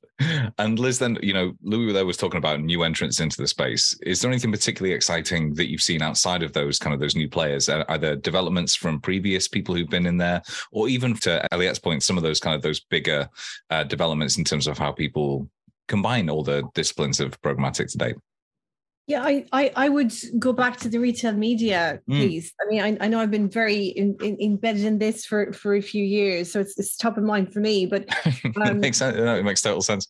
And 0.58 0.78
Liz, 0.78 1.00
then 1.00 1.18
you 1.22 1.32
know, 1.32 1.52
Louis 1.62 1.92
there 1.92 2.06
was 2.06 2.16
talking 2.16 2.38
about 2.38 2.60
new 2.60 2.84
entrants 2.84 3.18
into 3.18 3.37
the 3.37 3.48
space. 3.48 3.98
Is 4.02 4.20
there 4.20 4.30
anything 4.30 4.52
particularly 4.52 4.94
exciting 4.94 5.54
that 5.54 5.68
you've 5.68 5.82
seen 5.82 6.02
outside 6.02 6.44
of 6.44 6.52
those 6.52 6.78
kind 6.78 6.94
of 6.94 7.00
those 7.00 7.16
new 7.16 7.28
players? 7.28 7.68
Either 7.68 8.14
developments 8.14 8.76
from 8.76 9.00
previous 9.00 9.48
people 9.48 9.74
who've 9.74 9.90
been 9.90 10.06
in 10.06 10.18
there, 10.18 10.40
or 10.70 10.88
even 10.88 11.14
to 11.18 11.46
Eliette's 11.52 11.80
point, 11.80 12.04
some 12.04 12.16
of 12.16 12.22
those 12.22 12.38
kind 12.38 12.54
of 12.54 12.62
those 12.62 12.80
bigger 12.80 13.28
uh, 13.70 13.82
developments 13.82 14.38
in 14.38 14.44
terms 14.44 14.68
of 14.68 14.78
how 14.78 14.92
people 14.92 15.48
combine 15.88 16.30
all 16.30 16.44
the 16.44 16.62
disciplines 16.74 17.18
of 17.20 17.40
programmatic 17.42 17.90
today. 17.90 18.14
Yeah, 19.06 19.22
I, 19.22 19.44
I, 19.52 19.70
I 19.76 19.88
would 19.90 20.14
go 20.38 20.54
back 20.54 20.78
to 20.78 20.88
the 20.88 20.98
retail 20.98 21.32
media 21.32 22.00
mm. 22.08 22.26
piece. 22.26 22.54
I 22.60 22.70
mean, 22.70 22.80
I, 22.80 23.04
I 23.04 23.08
know 23.08 23.20
I've 23.20 23.30
been 23.30 23.50
very 23.50 23.84
in, 23.84 24.16
in, 24.22 24.40
embedded 24.40 24.84
in 24.84 24.98
this 24.98 25.26
for, 25.26 25.52
for 25.52 25.74
a 25.74 25.82
few 25.82 26.02
years, 26.02 26.50
so 26.50 26.60
it's, 26.60 26.78
it's 26.78 26.96
top 26.96 27.18
of 27.18 27.24
mind 27.24 27.52
for 27.52 27.60
me. 27.60 27.84
But 27.84 28.08
um, 28.56 28.66
it 28.66 28.76
makes 28.76 28.98
sense. 28.98 29.16
It 29.16 29.44
makes 29.44 29.60
total 29.60 29.82
sense. 29.82 30.08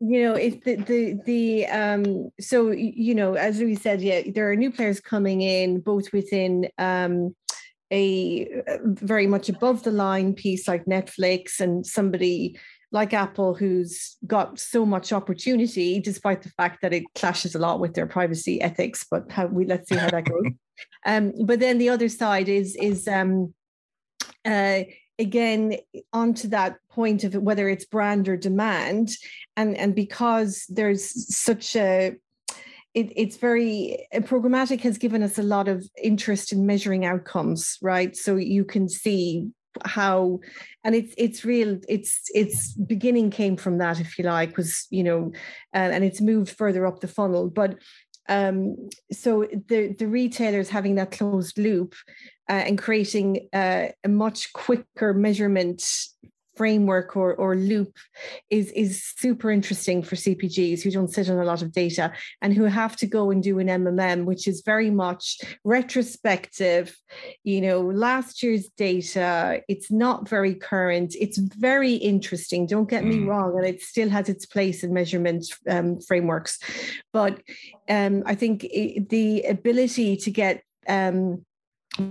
You 0.00 0.24
know, 0.24 0.34
if 0.34 0.62
the 0.64 0.74
the 0.76 1.20
the 1.24 1.66
um, 1.66 2.30
so 2.40 2.72
you 2.72 3.14
know, 3.14 3.34
as 3.34 3.60
we 3.60 3.76
said, 3.76 4.02
yeah, 4.02 4.22
there 4.34 4.50
are 4.50 4.56
new 4.56 4.72
players 4.72 5.00
coming 5.00 5.40
in, 5.40 5.80
both 5.80 6.12
within 6.12 6.68
um, 6.78 7.34
a 7.92 8.48
very 8.82 9.28
much 9.28 9.48
above 9.48 9.84
the 9.84 9.92
line 9.92 10.34
piece 10.34 10.66
like 10.66 10.84
Netflix 10.86 11.60
and 11.60 11.86
somebody 11.86 12.58
like 12.94 13.12
Apple, 13.12 13.54
who's 13.54 14.16
got 14.24 14.60
so 14.60 14.86
much 14.86 15.12
opportunity, 15.12 15.98
despite 15.98 16.42
the 16.42 16.48
fact 16.50 16.80
that 16.80 16.92
it 16.92 17.02
clashes 17.16 17.56
a 17.56 17.58
lot 17.58 17.80
with 17.80 17.94
their 17.94 18.06
privacy 18.06 18.62
ethics. 18.62 19.04
But 19.10 19.30
how 19.32 19.46
we 19.46 19.66
let's 19.66 19.88
see 19.88 19.96
how 19.96 20.10
that 20.10 20.24
goes. 20.24 20.46
um, 21.04 21.32
but 21.44 21.58
then 21.58 21.78
the 21.78 21.88
other 21.88 22.08
side 22.08 22.48
is 22.48 22.76
is 22.76 23.08
um, 23.08 23.52
uh, 24.44 24.82
again 25.18 25.76
onto 26.12 26.46
that 26.48 26.76
point 26.88 27.24
of 27.24 27.34
whether 27.34 27.68
it's 27.68 27.84
brand 27.84 28.28
or 28.28 28.36
demand, 28.36 29.10
and 29.56 29.76
and 29.76 29.96
because 29.96 30.64
there's 30.68 31.36
such 31.36 31.74
a 31.74 32.14
it, 32.94 33.12
it's 33.16 33.38
very 33.38 34.06
programmatic 34.18 34.82
has 34.82 34.98
given 34.98 35.24
us 35.24 35.36
a 35.36 35.42
lot 35.42 35.66
of 35.66 35.84
interest 36.00 36.52
in 36.52 36.64
measuring 36.64 37.04
outcomes 37.04 37.76
right 37.82 38.16
so 38.16 38.36
you 38.36 38.64
can 38.64 38.88
see 38.88 39.48
how 39.84 40.40
and 40.84 40.94
it's 40.94 41.14
it's 41.16 41.44
real 41.44 41.78
it's 41.88 42.22
it's 42.34 42.72
beginning 42.72 43.30
came 43.30 43.56
from 43.56 43.78
that 43.78 44.00
if 44.00 44.18
you 44.18 44.24
like 44.24 44.56
was 44.56 44.86
you 44.90 45.02
know 45.02 45.32
uh, 45.74 45.90
and 45.92 46.04
it's 46.04 46.20
moved 46.20 46.56
further 46.56 46.86
up 46.86 47.00
the 47.00 47.08
funnel. 47.08 47.50
But 47.50 47.78
um 48.28 48.76
so 49.12 49.46
the 49.68 49.94
the 49.98 50.06
retailers 50.06 50.70
having 50.70 50.94
that 50.94 51.10
closed 51.10 51.58
loop 51.58 51.94
uh, 52.48 52.52
and 52.52 52.78
creating 52.78 53.48
uh, 53.52 53.86
a 54.02 54.08
much 54.08 54.52
quicker 54.52 55.14
measurement 55.14 55.82
framework 56.56 57.16
or, 57.16 57.34
or 57.34 57.56
loop 57.56 57.96
is, 58.50 58.70
is 58.72 59.04
super 59.16 59.50
interesting 59.50 60.02
for 60.02 60.16
CPGs 60.16 60.82
who 60.82 60.90
don't 60.90 61.12
sit 61.12 61.30
on 61.30 61.38
a 61.38 61.44
lot 61.44 61.62
of 61.62 61.72
data 61.72 62.12
and 62.42 62.54
who 62.54 62.64
have 62.64 62.96
to 62.96 63.06
go 63.06 63.30
and 63.30 63.42
do 63.42 63.58
an 63.58 63.68
MMM, 63.68 64.24
which 64.24 64.46
is 64.46 64.62
very 64.64 64.90
much 64.90 65.38
retrospective. 65.64 66.96
You 67.42 67.60
know, 67.60 67.80
last 67.80 68.42
year's 68.42 68.68
data, 68.76 69.62
it's 69.68 69.90
not 69.90 70.28
very 70.28 70.54
current. 70.54 71.14
It's 71.20 71.38
very 71.38 71.94
interesting. 71.94 72.66
Don't 72.66 72.88
get 72.88 73.04
mm. 73.04 73.08
me 73.08 73.24
wrong. 73.24 73.56
And 73.56 73.66
it 73.66 73.82
still 73.82 74.10
has 74.10 74.28
its 74.28 74.46
place 74.46 74.84
in 74.84 74.92
measurement 74.92 75.46
um, 75.68 76.00
frameworks. 76.00 76.58
But 77.12 77.40
um, 77.88 78.22
I 78.26 78.34
think 78.34 78.64
it, 78.64 79.08
the 79.08 79.42
ability 79.42 80.16
to 80.18 80.30
get 80.30 80.62
um, 80.88 81.44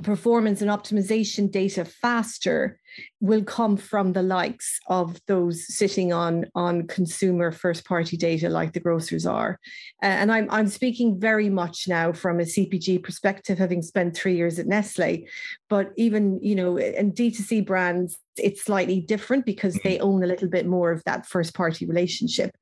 performance 0.02 0.62
and 0.62 0.72
optimization 0.72 1.52
data 1.52 1.84
faster 1.84 2.80
will 3.20 3.44
come 3.44 3.76
from 3.76 4.14
the 4.14 4.22
likes 4.22 4.80
of 4.88 5.20
those 5.28 5.66
sitting 5.68 6.14
on 6.14 6.46
on 6.56 6.88
consumer 6.88 7.52
first 7.52 7.86
party 7.86 8.16
data 8.16 8.50
like 8.50 8.74
the 8.74 8.80
grocers 8.80 9.26
are. 9.26 9.60
And 10.02 10.32
i'm 10.32 10.48
i'm 10.50 10.68
speaking 10.68 11.20
very 11.20 11.50
much 11.50 11.88
now 11.88 12.14
from 12.14 12.40
a 12.40 12.44
cpg 12.44 13.04
perspective 13.04 13.58
having 13.58 13.82
spent 13.82 14.16
3 14.16 14.36
years 14.36 14.60
at 14.60 14.68
nestle 14.68 15.26
but 15.70 15.92
even 15.98 16.40
you 16.42 16.56
know 16.56 16.78
and 16.78 17.14
d2c 17.14 17.66
brands 17.66 18.18
it's 18.38 18.64
slightly 18.64 19.00
different 19.02 19.46
because 19.46 19.76
they 19.84 20.00
own 20.00 20.24
a 20.24 20.28
little 20.28 20.50
bit 20.50 20.66
more 20.66 20.92
of 20.92 21.04
that 21.04 21.26
first 21.26 21.54
party 21.54 21.86
relationship. 21.86 22.56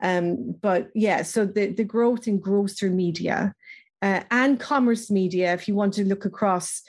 Um, 0.00 0.54
but 0.60 0.90
yeah 0.94 1.22
so 1.22 1.44
the 1.44 1.72
the 1.72 1.84
growth 1.84 2.28
in 2.28 2.38
grocer 2.38 2.90
media 2.90 3.54
uh, 4.02 4.22
and 4.30 4.60
commerce 4.60 5.10
media, 5.10 5.52
if 5.52 5.68
you 5.68 5.74
want 5.74 5.94
to 5.94 6.04
look 6.04 6.24
across, 6.24 6.82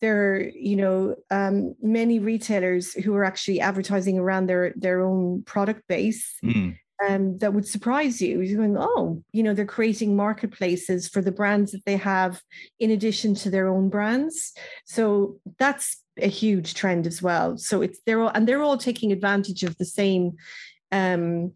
there 0.00 0.34
are 0.34 0.40
you 0.40 0.76
know 0.76 1.16
um, 1.30 1.74
many 1.82 2.18
retailers 2.18 2.92
who 2.92 3.14
are 3.14 3.24
actually 3.24 3.60
advertising 3.60 4.18
around 4.18 4.46
their 4.46 4.72
their 4.76 5.00
own 5.00 5.42
product 5.44 5.86
base. 5.88 6.34
Mm. 6.44 6.78
Um, 7.06 7.36
that 7.38 7.52
would 7.52 7.68
surprise 7.68 8.22
you. 8.22 8.40
You're 8.40 8.56
going, 8.56 8.78
oh, 8.78 9.22
you 9.30 9.42
know, 9.42 9.52
they're 9.52 9.66
creating 9.66 10.16
marketplaces 10.16 11.06
for 11.06 11.20
the 11.20 11.30
brands 11.30 11.72
that 11.72 11.84
they 11.84 11.98
have 11.98 12.40
in 12.80 12.90
addition 12.90 13.34
to 13.34 13.50
their 13.50 13.68
own 13.68 13.90
brands. 13.90 14.54
So 14.86 15.36
that's 15.58 16.02
a 16.18 16.28
huge 16.28 16.72
trend 16.72 17.06
as 17.06 17.20
well. 17.20 17.58
So 17.58 17.82
it's 17.82 18.00
they're 18.06 18.22
all 18.22 18.30
and 18.34 18.48
they're 18.48 18.62
all 18.62 18.78
taking 18.78 19.12
advantage 19.12 19.62
of 19.62 19.76
the 19.76 19.84
same 19.84 20.36
um, 20.90 21.52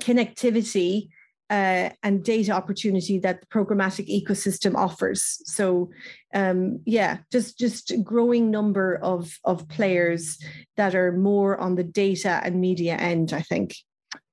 connectivity 0.00 1.08
uh, 1.54 1.90
and 2.02 2.24
data 2.24 2.52
opportunity 2.52 3.18
that 3.20 3.40
the 3.40 3.46
programmatic 3.46 4.06
ecosystem 4.08 4.74
offers. 4.74 5.40
So, 5.44 5.90
um, 6.34 6.80
yeah, 6.84 7.18
just 7.30 7.58
just 7.58 7.92
growing 8.02 8.50
number 8.50 8.96
of 8.96 9.38
of 9.44 9.68
players 9.68 10.38
that 10.76 10.94
are 10.94 11.12
more 11.12 11.56
on 11.58 11.76
the 11.76 11.84
data 11.84 12.40
and 12.42 12.60
media 12.60 12.96
end. 12.96 13.32
I 13.32 13.42
think. 13.42 13.76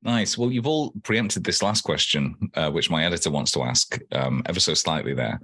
Nice. 0.03 0.35
Well, 0.35 0.51
you've 0.51 0.67
all 0.67 0.93
preempted 1.03 1.43
this 1.43 1.61
last 1.61 1.81
question, 1.81 2.35
uh, 2.55 2.71
which 2.71 2.89
my 2.89 3.05
editor 3.05 3.29
wants 3.29 3.51
to 3.51 3.61
ask 3.61 3.99
um, 4.11 4.41
ever 4.47 4.59
so 4.59 4.73
slightly 4.73 5.13
there. 5.13 5.39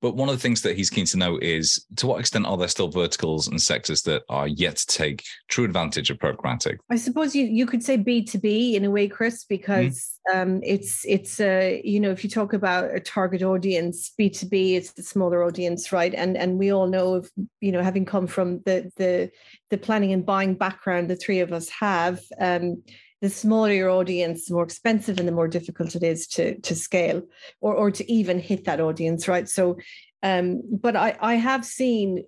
But 0.00 0.16
one 0.16 0.30
of 0.30 0.34
the 0.34 0.40
things 0.40 0.62
that 0.62 0.76
he's 0.76 0.88
keen 0.88 1.04
to 1.06 1.18
know 1.18 1.38
is 1.42 1.84
to 1.96 2.06
what 2.06 2.20
extent 2.20 2.46
are 2.46 2.56
there 2.56 2.68
still 2.68 2.88
verticals 2.88 3.48
and 3.48 3.60
sectors 3.60 4.02
that 4.02 4.22
are 4.30 4.48
yet 4.48 4.76
to 4.76 4.86
take 4.86 5.24
true 5.48 5.64
advantage 5.64 6.08
of 6.08 6.18
programmatic? 6.18 6.78
I 6.90 6.96
suppose 6.96 7.36
you, 7.36 7.44
you 7.44 7.66
could 7.66 7.82
say 7.82 7.98
B2B 7.98 8.74
in 8.74 8.84
a 8.86 8.90
way, 8.90 9.08
Chris, 9.08 9.44
because 9.44 10.18
mm. 10.30 10.42
um, 10.42 10.60
it's, 10.62 11.04
it's 11.04 11.38
you 11.38 12.00
know, 12.00 12.10
if 12.10 12.24
you 12.24 12.30
talk 12.30 12.54
about 12.54 12.94
a 12.94 13.00
target 13.00 13.42
audience, 13.42 14.14
B2B, 14.18 14.74
it's 14.74 14.92
the 14.92 15.02
smaller 15.02 15.44
audience, 15.44 15.92
right? 15.92 16.14
And, 16.14 16.34
and 16.36 16.58
we 16.58 16.72
all 16.72 16.86
know, 16.86 17.14
of, 17.14 17.30
you 17.60 17.72
know, 17.72 17.82
having 17.82 18.06
come 18.06 18.26
from 18.26 18.62
the, 18.64 18.90
the, 18.96 19.30
the 19.68 19.76
planning 19.76 20.14
and 20.14 20.24
buying 20.24 20.54
background 20.54 21.10
the 21.10 21.16
three 21.16 21.40
of 21.40 21.52
us 21.52 21.68
have, 21.68 22.20
um, 22.40 22.82
the 23.20 23.30
smaller 23.30 23.72
your 23.72 23.90
audience, 23.90 24.46
the 24.46 24.54
more 24.54 24.64
expensive 24.64 25.18
and 25.18 25.26
the 25.26 25.32
more 25.32 25.48
difficult 25.48 25.96
it 25.96 26.02
is 26.02 26.26
to 26.28 26.58
to 26.60 26.74
scale 26.74 27.22
or 27.60 27.74
or 27.74 27.90
to 27.90 28.10
even 28.12 28.38
hit 28.38 28.64
that 28.64 28.80
audience, 28.80 29.28
right? 29.28 29.48
So, 29.48 29.78
um, 30.22 30.62
but 30.70 30.96
I 30.96 31.16
I 31.20 31.34
have 31.34 31.64
seen, 31.64 32.24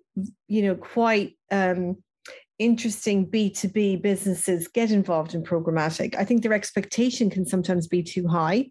you 0.49 0.63
know, 0.63 0.75
quite 0.75 1.37
um, 1.51 1.97
interesting 2.59 3.27
B2B 3.27 4.03
businesses 4.03 4.69
get 4.69 4.91
involved 4.91 5.35
in 5.35 5.43
programmatic. 5.43 6.15
I 6.17 6.25
think 6.25 6.43
their 6.43 6.53
expectation 6.53 7.31
can 7.31 7.47
sometimes 7.47 7.89
be 7.89 8.03
too 8.03 8.29
high. 8.29 8.71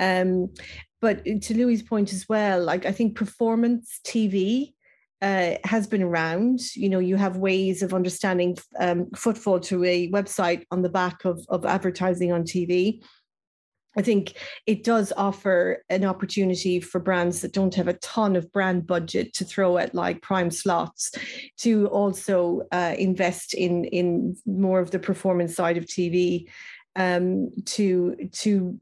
Um, 0.00 0.54
but 1.00 1.24
to 1.24 1.54
Louis's 1.54 1.86
point 1.86 2.12
as 2.12 2.28
well, 2.28 2.62
like 2.64 2.86
I 2.86 2.92
think 2.92 3.16
performance 3.16 4.00
TV 4.04 4.74
uh, 5.20 5.54
has 5.64 5.86
been 5.86 6.02
around. 6.02 6.60
You 6.74 6.88
know, 6.88 6.98
you 6.98 7.16
have 7.16 7.36
ways 7.36 7.82
of 7.82 7.94
understanding 7.94 8.56
um, 8.78 9.10
footfall 9.16 9.60
to 9.60 9.84
a 9.84 10.10
website 10.10 10.64
on 10.70 10.82
the 10.82 10.88
back 10.88 11.24
of, 11.24 11.44
of 11.48 11.64
advertising 11.64 12.32
on 12.32 12.42
TV. 12.42 13.02
I 13.96 14.02
think 14.02 14.34
it 14.66 14.84
does 14.84 15.12
offer 15.16 15.82
an 15.88 16.04
opportunity 16.04 16.78
for 16.78 17.00
brands 17.00 17.40
that 17.40 17.52
don't 17.52 17.74
have 17.74 17.88
a 17.88 17.94
ton 17.94 18.36
of 18.36 18.52
brand 18.52 18.86
budget 18.86 19.32
to 19.34 19.44
throw 19.44 19.76
at 19.76 19.94
like 19.94 20.22
prime 20.22 20.52
slots 20.52 21.10
to 21.58 21.88
also 21.88 22.62
uh, 22.70 22.94
invest 22.96 23.54
in 23.54 23.84
in 23.86 24.36
more 24.46 24.78
of 24.78 24.92
the 24.92 25.00
performance 25.00 25.56
side 25.56 25.76
of 25.76 25.86
TV 25.86 26.48
um, 26.94 27.50
to 27.64 28.14
to 28.32 28.78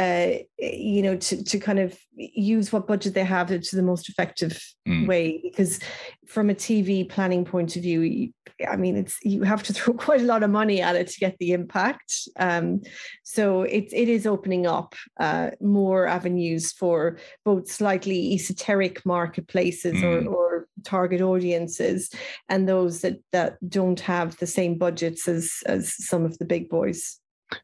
uh, 0.00 0.38
you 0.58 1.02
know, 1.02 1.14
to, 1.14 1.44
to 1.44 1.58
kind 1.58 1.78
of 1.78 1.98
use 2.14 2.72
what 2.72 2.86
budget 2.86 3.12
they 3.12 3.24
have 3.24 3.48
to 3.48 3.76
the 3.76 3.82
most 3.82 4.08
effective 4.08 4.64
mm. 4.88 5.06
way. 5.06 5.38
Because 5.42 5.78
from 6.26 6.48
a 6.48 6.54
TV 6.54 7.06
planning 7.06 7.44
point 7.44 7.76
of 7.76 7.82
view, 7.82 8.32
I 8.66 8.76
mean, 8.76 8.96
it's 8.96 9.18
you 9.22 9.42
have 9.42 9.62
to 9.64 9.72
throw 9.74 9.92
quite 9.92 10.22
a 10.22 10.24
lot 10.24 10.42
of 10.42 10.48
money 10.48 10.80
at 10.80 10.96
it 10.96 11.08
to 11.08 11.20
get 11.20 11.36
the 11.38 11.52
impact. 11.52 12.14
Um, 12.38 12.80
so 13.24 13.62
it 13.62 13.92
it 13.92 14.08
is 14.08 14.26
opening 14.26 14.66
up 14.66 14.94
uh, 15.18 15.50
more 15.60 16.06
avenues 16.06 16.72
for 16.72 17.18
both 17.44 17.70
slightly 17.70 18.32
esoteric 18.32 19.04
marketplaces 19.04 19.96
mm. 19.96 20.02
or, 20.02 20.28
or 20.28 20.66
target 20.82 21.20
audiences 21.20 22.10
and 22.48 22.66
those 22.66 23.02
that 23.02 23.18
that 23.32 23.58
don't 23.68 24.00
have 24.00 24.38
the 24.38 24.46
same 24.46 24.78
budgets 24.78 25.28
as 25.28 25.58
as 25.66 25.94
some 25.94 26.24
of 26.24 26.38
the 26.38 26.46
big 26.46 26.70
boys. 26.70 27.19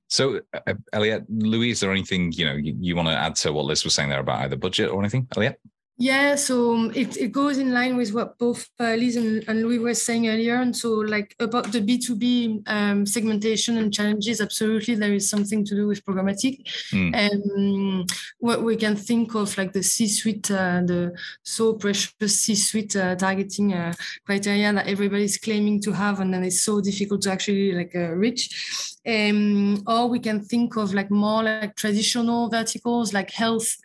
So, 0.09 0.40
uh, 0.55 0.75
Eliette, 0.94 1.27
Louis, 1.29 1.70
is 1.70 1.81
there 1.81 1.92
anything 1.92 2.33
you 2.33 2.46
know 2.46 2.55
you, 2.55 2.77
you 2.81 2.96
want 2.96 3.09
to 3.09 3.14
add 3.14 3.37
to 3.37 3.53
what 3.53 3.64
Liz 3.64 3.85
was 3.85 3.94
saying 3.94 4.09
there 4.09 4.20
about 4.20 4.40
either 4.40 4.57
budget 4.57 4.90
or 4.90 5.01
anything, 5.01 5.27
Eliette? 5.35 5.57
Yeah, 5.99 6.35
so 6.35 6.75
um, 6.75 6.92
it, 6.94 7.16
it 7.16 7.33
goes 7.33 7.57
in 7.57 7.72
line 7.72 7.96
with 7.96 8.12
what 8.12 8.37
both 8.37 8.68
uh, 8.79 8.94
Liz 8.96 9.16
and, 9.16 9.42
and 9.49 9.62
Louis 9.62 9.79
were 9.79 9.94
saying 9.94 10.29
earlier. 10.29 10.57
And 10.57 10.77
so, 10.77 10.90
like 10.90 11.35
about 11.40 11.72
the 11.72 11.81
B2B 11.81 12.68
um, 12.68 13.07
segmentation 13.07 13.79
and 13.79 13.92
challenges, 13.92 14.42
absolutely, 14.42 14.94
there 14.96 15.14
is 15.14 15.31
something 15.31 15.64
to 15.64 15.75
do 15.75 15.87
with 15.87 16.05
programmatic. 16.05 16.61
Mm. 16.92 17.33
Um, 17.33 18.07
what 18.40 18.62
we 18.62 18.77
can 18.77 18.94
think 18.94 19.35
of, 19.35 19.57
like 19.57 19.72
the 19.72 19.83
C 19.83 20.07
suite, 20.07 20.51
uh, 20.51 20.83
the 20.85 21.16
so 21.42 21.72
precious 21.72 22.42
C 22.42 22.55
suite 22.57 22.94
uh, 22.94 23.16
targeting 23.16 23.72
uh, 23.72 23.94
criteria 24.27 24.75
that 24.75 24.88
everybody's 24.88 25.38
claiming 25.38 25.81
to 25.81 25.92
have, 25.92 26.20
and 26.20 26.35
then 26.35 26.44
it's 26.44 26.61
so 26.61 26.83
difficult 26.83 27.22
to 27.22 27.33
actually 27.33 27.72
like 27.72 27.94
uh, 27.94 28.11
reach. 28.11 28.86
Um, 29.07 29.83
or 29.87 30.09
we 30.09 30.19
can 30.19 30.42
think 30.42 30.77
of 30.77 30.92
like 30.92 31.11
more 31.11 31.45
like 31.45 31.77
traditional 31.77 32.49
verticals 32.49 33.12
like 33.12 33.31
health 33.31 33.77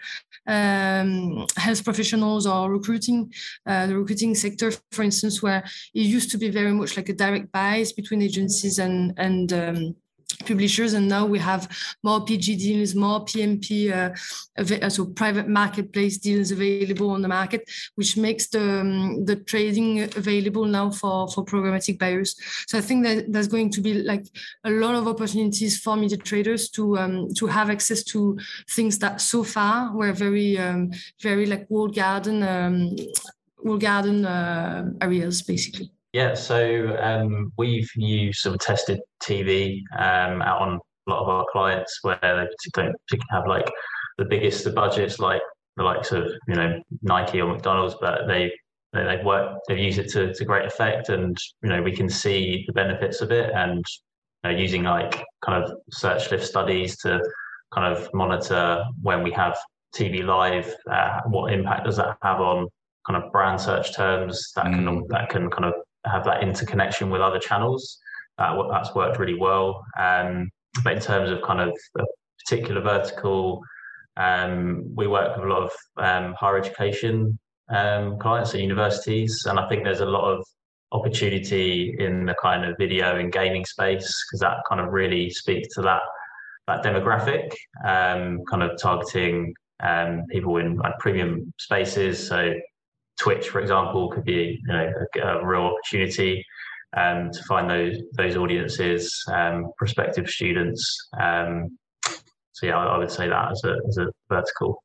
um, 0.48 1.46
health 1.56 1.84
professionals 1.84 2.48
or 2.48 2.72
recruiting, 2.72 3.32
uh, 3.66 3.88
the 3.88 3.96
recruiting 3.96 4.36
sector, 4.36 4.72
for 4.92 5.04
instance, 5.04 5.42
where 5.42 5.64
it 5.94 6.02
used 6.02 6.32
to 6.32 6.38
be 6.38 6.50
very 6.50 6.72
much 6.72 6.98
like 6.98 7.10
a 7.10 7.14
direct 7.14 7.52
bias 7.52 7.92
between 7.92 8.22
agencies 8.22 8.80
and 8.80 9.14
and 9.18 9.54
um, 9.54 9.96
publishers 10.34 10.94
and 10.94 11.08
now 11.08 11.26
we 11.26 11.39
have 11.39 11.67
more 12.04 12.24
pg 12.26 12.56
deals 12.56 12.96
more 12.96 13.24
pmp 13.26 13.91
uh, 13.91 14.89
so 14.89 15.06
private 15.06 15.48
marketplace 15.48 16.17
deals 16.17 16.52
available 16.52 17.10
on 17.10 17.22
the 17.22 17.28
market 17.28 17.70
which 17.96 18.17
makes 18.17 18.48
the 18.48 18.82
um, 18.82 19.26
the 19.26 19.36
trading 19.36 20.02
available 20.02 20.65
now 20.65 20.89
for 20.89 21.28
for 21.28 21.44
programmatic 21.44 22.00
buyers. 22.00 22.36
So 22.67 22.78
i 22.78 22.82
think 22.82 23.04
that 23.04 23.32
there's 23.32 23.48
going 23.48 23.70
to 23.72 23.82
be 23.82 23.94
like 24.04 24.26
a 24.63 24.72
lot 24.72 24.96
of 24.96 25.08
opportunities 25.08 25.80
for 25.80 25.96
media 25.96 26.17
traders 26.17 26.70
to 26.72 26.98
um, 26.98 27.34
to 27.36 27.48
have 27.48 27.70
access 27.70 28.04
to 28.04 28.38
things 28.70 29.00
that 29.00 29.22
so 29.22 29.44
far 29.44 29.96
were 29.96 30.13
very 30.13 30.58
um, 30.58 30.91
very 31.22 31.46
like 31.46 31.65
walled 31.70 31.96
garden 31.96 32.44
um, 32.44 32.96
walled 33.63 33.82
garden 33.82 34.26
uh, 34.26 34.89
areas 35.02 35.41
basically 35.41 35.91
yeah, 36.13 36.34
so 36.34 36.97
um, 37.02 37.54
we've 37.58 37.89
used 37.95 38.39
some 38.39 38.58
tested 38.58 39.00
TV 39.24 39.82
um, 39.97 40.41
out 40.41 40.62
on 40.62 40.80
a 41.08 41.10
lot 41.10 41.21
of 41.21 41.30
our 41.30 41.45
clients 41.52 42.00
where 42.02 42.19
they 42.21 42.47
don't 42.74 42.95
have 43.30 43.47
like 43.47 43.69
the 44.17 44.26
biggest 44.26 44.65
of 44.65 44.76
budgets, 44.76 45.19
like 45.19 45.41
the 45.78 45.84
likes 45.84 46.12
of 46.12 46.30
you 46.47 46.56
know 46.56 46.82
Nike 47.02 47.41
or 47.41 47.54
McDonald's, 47.54 47.95
but 48.02 48.28
they 48.28 48.52
they've 48.93 49.24
worked, 49.24 49.62
they've 49.67 49.78
used 49.78 50.00
it 50.00 50.10
to, 50.12 50.34
to 50.34 50.45
great 50.45 50.65
effect, 50.65 51.10
and 51.10 51.38
you 51.63 51.69
know 51.69 51.82
we 51.82 51.95
can 51.95 52.10
see 52.10 52.65
the 52.67 52.74
benefits 52.74 53.21
of 53.21 53.32
it, 53.32 53.50
and 53.56 53.86
you 54.43 54.52
know, 54.52 54.58
using 54.58 54.84
like 54.84 55.24
kind 55.45 55.63
of 55.63 55.71
search 55.91 56.30
lift 56.30 56.45
studies 56.45 56.97
to 56.97 57.21
kind 57.74 57.95
of 57.95 58.10
monitor 58.13 58.84
when 59.02 59.24
we 59.24 59.32
have 59.32 59.58
TV 59.95 60.26
live, 60.26 60.74
uh, 60.91 61.19
what 61.28 61.54
impact 61.54 61.86
does 61.86 61.97
that 61.97 62.17
have 62.21 62.41
on 62.41 62.67
kind 63.08 63.24
of 63.24 63.32
brand 63.32 63.60
search 63.60 63.95
terms 63.95 64.52
that 64.56 64.65
mm. 64.65 64.74
can 64.74 65.08
that 65.10 65.30
can 65.30 65.50
kind 65.50 65.65
of 65.65 65.74
have 66.06 66.24
that 66.26 66.44
interconnection 66.44 67.10
with 67.10 67.22
other 67.22 67.40
channels. 67.40 67.98
Uh, 68.38 68.56
that's 68.72 68.94
worked 68.96 69.20
really 69.20 69.38
well. 69.38 69.84
Um, 70.00 70.50
but 70.84 70.94
in 70.94 71.00
terms 71.00 71.30
of 71.30 71.42
kind 71.42 71.60
of 71.60 71.78
a 72.00 72.04
particular 72.44 72.82
vertical, 72.82 73.62
um, 74.18 74.84
we 74.96 75.08
work 75.08 75.36
with 75.36 75.46
a 75.46 75.50
lot 75.50 75.64
of 75.64 75.72
um, 75.98 76.34
higher 76.40 76.58
education 76.58 77.38
um, 77.70 78.18
clients 78.20 78.54
at 78.54 78.60
universities, 78.60 79.46
and 79.48 79.60
I 79.60 79.68
think 79.70 79.84
there's 79.84 80.02
a 80.02 80.06
lot 80.06 80.30
of 80.32 80.44
opportunity 80.92 81.96
in 82.00 82.26
the 82.26 82.36
kind 82.42 82.66
of 82.66 82.76
video 82.78 83.18
and 83.18 83.32
gaming 83.32 83.64
space 83.64 84.14
because 84.26 84.40
that 84.42 84.58
kind 84.68 84.82
of 84.82 84.92
really 84.92 85.30
speaks 85.30 85.74
to 85.76 85.82
that 85.82 86.02
that 86.68 86.84
demographic, 86.84 87.52
um, 87.86 88.40
kind 88.50 88.64
of 88.64 88.80
targeting 88.80 89.54
um, 89.82 90.24
people 90.30 90.58
in 90.58 90.76
like 90.78 90.98
premium 91.00 91.52
spaces. 91.58 92.28
So 92.28 92.54
Twitch, 93.22 93.50
for 93.50 93.60
example, 93.60 94.10
could 94.10 94.26
be 94.26 94.60
you 94.66 94.74
know 94.74 94.92
a, 95.16 95.20
a 95.20 95.46
real 95.46 95.62
opportunity 95.62 96.44
um, 96.98 97.30
to 97.32 97.44
find 97.44 97.70
those 97.70 97.98
those 98.18 98.36
audiences, 98.36 99.24
um, 99.32 99.72
prospective 99.78 100.28
students. 100.28 101.10
Um, 101.20 101.78
so 102.54 102.66
yeah, 102.66 102.78
I, 102.78 102.96
I, 102.96 102.98
would 102.98 103.12
say 103.12 103.30
that 103.30 103.52
as 103.52 103.64
a 103.64 103.76
as 103.88 103.98
a 103.98 104.08
vertical. 104.28 104.84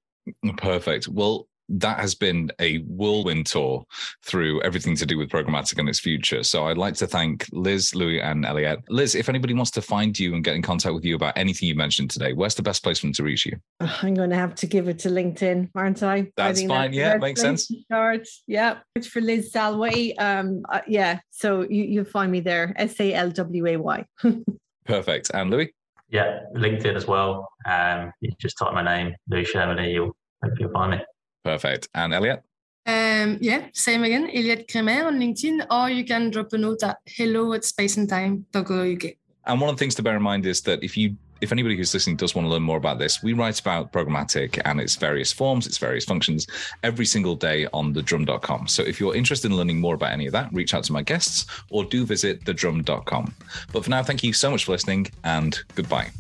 Perfect. 0.59 1.09
Well, 1.09 1.49
that 1.69 1.99
has 1.99 2.15
been 2.15 2.51
a 2.61 2.79
whirlwind 2.79 3.47
tour 3.47 3.85
through 4.25 4.63
everything 4.63 4.97
to 4.97 5.07
do 5.07 5.19
with 5.19 5.29
programmatic 5.29 5.79
and 5.79 5.89
its 5.89 6.01
future. 6.01 6.43
So 6.43 6.67
I'd 6.67 6.79
like 6.79 6.95
to 6.97 7.07
thank 7.07 7.47
Liz, 7.53 7.95
Louis, 7.95 8.21
and 8.21 8.45
Eliette. 8.45 8.83
Liz, 8.89 9.15
if 9.15 9.29
anybody 9.29 9.55
wants 9.55 9.71
to 9.73 9.83
find 9.83 10.19
you 10.19 10.35
and 10.35 10.45
get 10.45 10.55
in 10.55 10.63
contact 10.63 10.95
with 10.95 11.05
you 11.05 11.17
about 11.17 11.37
anything 11.37 11.69
you 11.69 11.75
mentioned 11.75 12.11
today, 12.11 12.33
where's 12.33 12.55
the 12.55 12.63
best 12.63 12.83
place 12.83 13.01
for 13.01 13.07
them 13.07 13.13
to 13.15 13.23
reach 13.23 13.47
you? 13.47 13.57
I'm 13.81 14.15
going 14.15 14.31
to 14.31 14.37
have 14.37 14.55
to 14.57 14.67
give 14.67 14.89
it 14.89 14.99
to 15.01 15.09
LinkedIn, 15.09 15.71
aren't 15.75 16.03
I? 16.03 16.33
That's 16.37 16.63
I 16.63 16.67
fine. 16.67 16.91
That's 16.93 16.97
yeah, 16.97 17.17
makes 17.17 17.41
sense. 17.41 17.71
Start. 17.85 18.27
Yeah, 18.47 18.79
it's 18.95 19.07
for 19.07 19.21
Liz 19.21 19.53
Salway. 19.53 20.15
Um, 20.21 20.65
uh, 20.69 20.81
yeah, 20.87 21.21
so 21.31 21.63
you 21.63 21.85
you'll 21.85 22.05
find 22.05 22.31
me 22.31 22.41
there. 22.41 22.73
S 22.77 23.01
A 23.01 23.13
L 23.15 23.31
W 23.31 23.67
A 23.67 23.77
Y. 23.77 24.05
Perfect. 24.85 25.31
And 25.35 25.51
Louis. 25.51 25.73
Yeah, 26.09 26.41
LinkedIn 26.55 26.95
as 26.95 27.07
well. 27.07 27.49
Um, 27.69 28.13
you 28.21 28.31
just 28.39 28.57
type 28.59 28.73
my 28.73 28.83
name, 28.83 29.15
Louis 29.29 29.45
Sherman, 29.45 29.83
you'll 29.85 30.17
you'll 30.59 30.71
find 30.71 30.93
me. 30.93 30.99
Perfect. 31.47 31.89
And 31.95 32.13
Eliette? 32.13 32.43
Um, 32.87 33.39
yeah, 33.41 33.67
same 33.73 34.03
again, 34.03 34.29
Eliette 34.29 34.69
Cremer 34.71 35.07
on 35.07 35.19
LinkedIn, 35.21 35.67
or 35.71 35.91
you 35.91 36.05
can 36.05 36.31
drop 36.31 36.53
a 36.53 36.59
note 36.59 36.83
at 36.83 36.99
hello 37.07 37.53
at 37.53 37.63
spaceandtime.co.uk. 37.63 39.13
And 39.47 39.61
one 39.61 39.71
of 39.71 39.77
the 39.77 39.79
things 39.79 39.95
to 39.97 40.03
bear 40.03 40.17
in 40.17 40.23
mind 40.23 40.45
is 40.45 40.61
that 40.63 40.83
if 40.83 40.97
you 40.97 41.17
if 41.41 41.53
anybody 41.53 41.77
who's 41.77 41.93
listening 41.93 42.17
does 42.17 42.35
want 42.35 42.47
to 42.47 42.51
learn 42.51 42.63
more 42.63 42.79
about 42.79 42.99
this, 42.99 43.23
we 43.23 43.35
write 43.35 43.61
about 43.61 43.93
programmatic 43.93 44.61
and 44.65 44.81
its 44.81 44.97
various 44.97 45.33
forms, 45.33 45.67
its 45.67 45.77
various 45.77 46.05
functions 46.05 46.47
every 46.83 47.05
single 47.05 47.37
day 47.37 47.67
on 47.75 47.93
thedrum.com. 47.93 48.67
So 48.67 48.83
if 48.83 48.99
you're 48.99 49.15
interested 49.15 49.51
in 49.51 49.57
learning 49.57 49.79
more 49.79 49.95
about 49.95 50.13
any 50.13 50.27
of 50.27 50.33
that, 50.33 50.51
reach 50.53 50.73
out 50.73 50.85
to 50.85 50.93
my 50.95 51.03
guests 51.03 51.45
or 51.71 51.85
do 51.85 52.07
visit 52.07 52.43
thedrum.com. 52.45 53.35
But 53.71 53.85
for 53.85 53.91
now, 53.91 54.03
thank 54.03 54.25
you 54.25 54.33
so 54.33 54.51
much 54.51 54.65
for 54.65 54.73
listening 54.73 55.09
and 55.25 55.59
goodbye. 55.75 56.11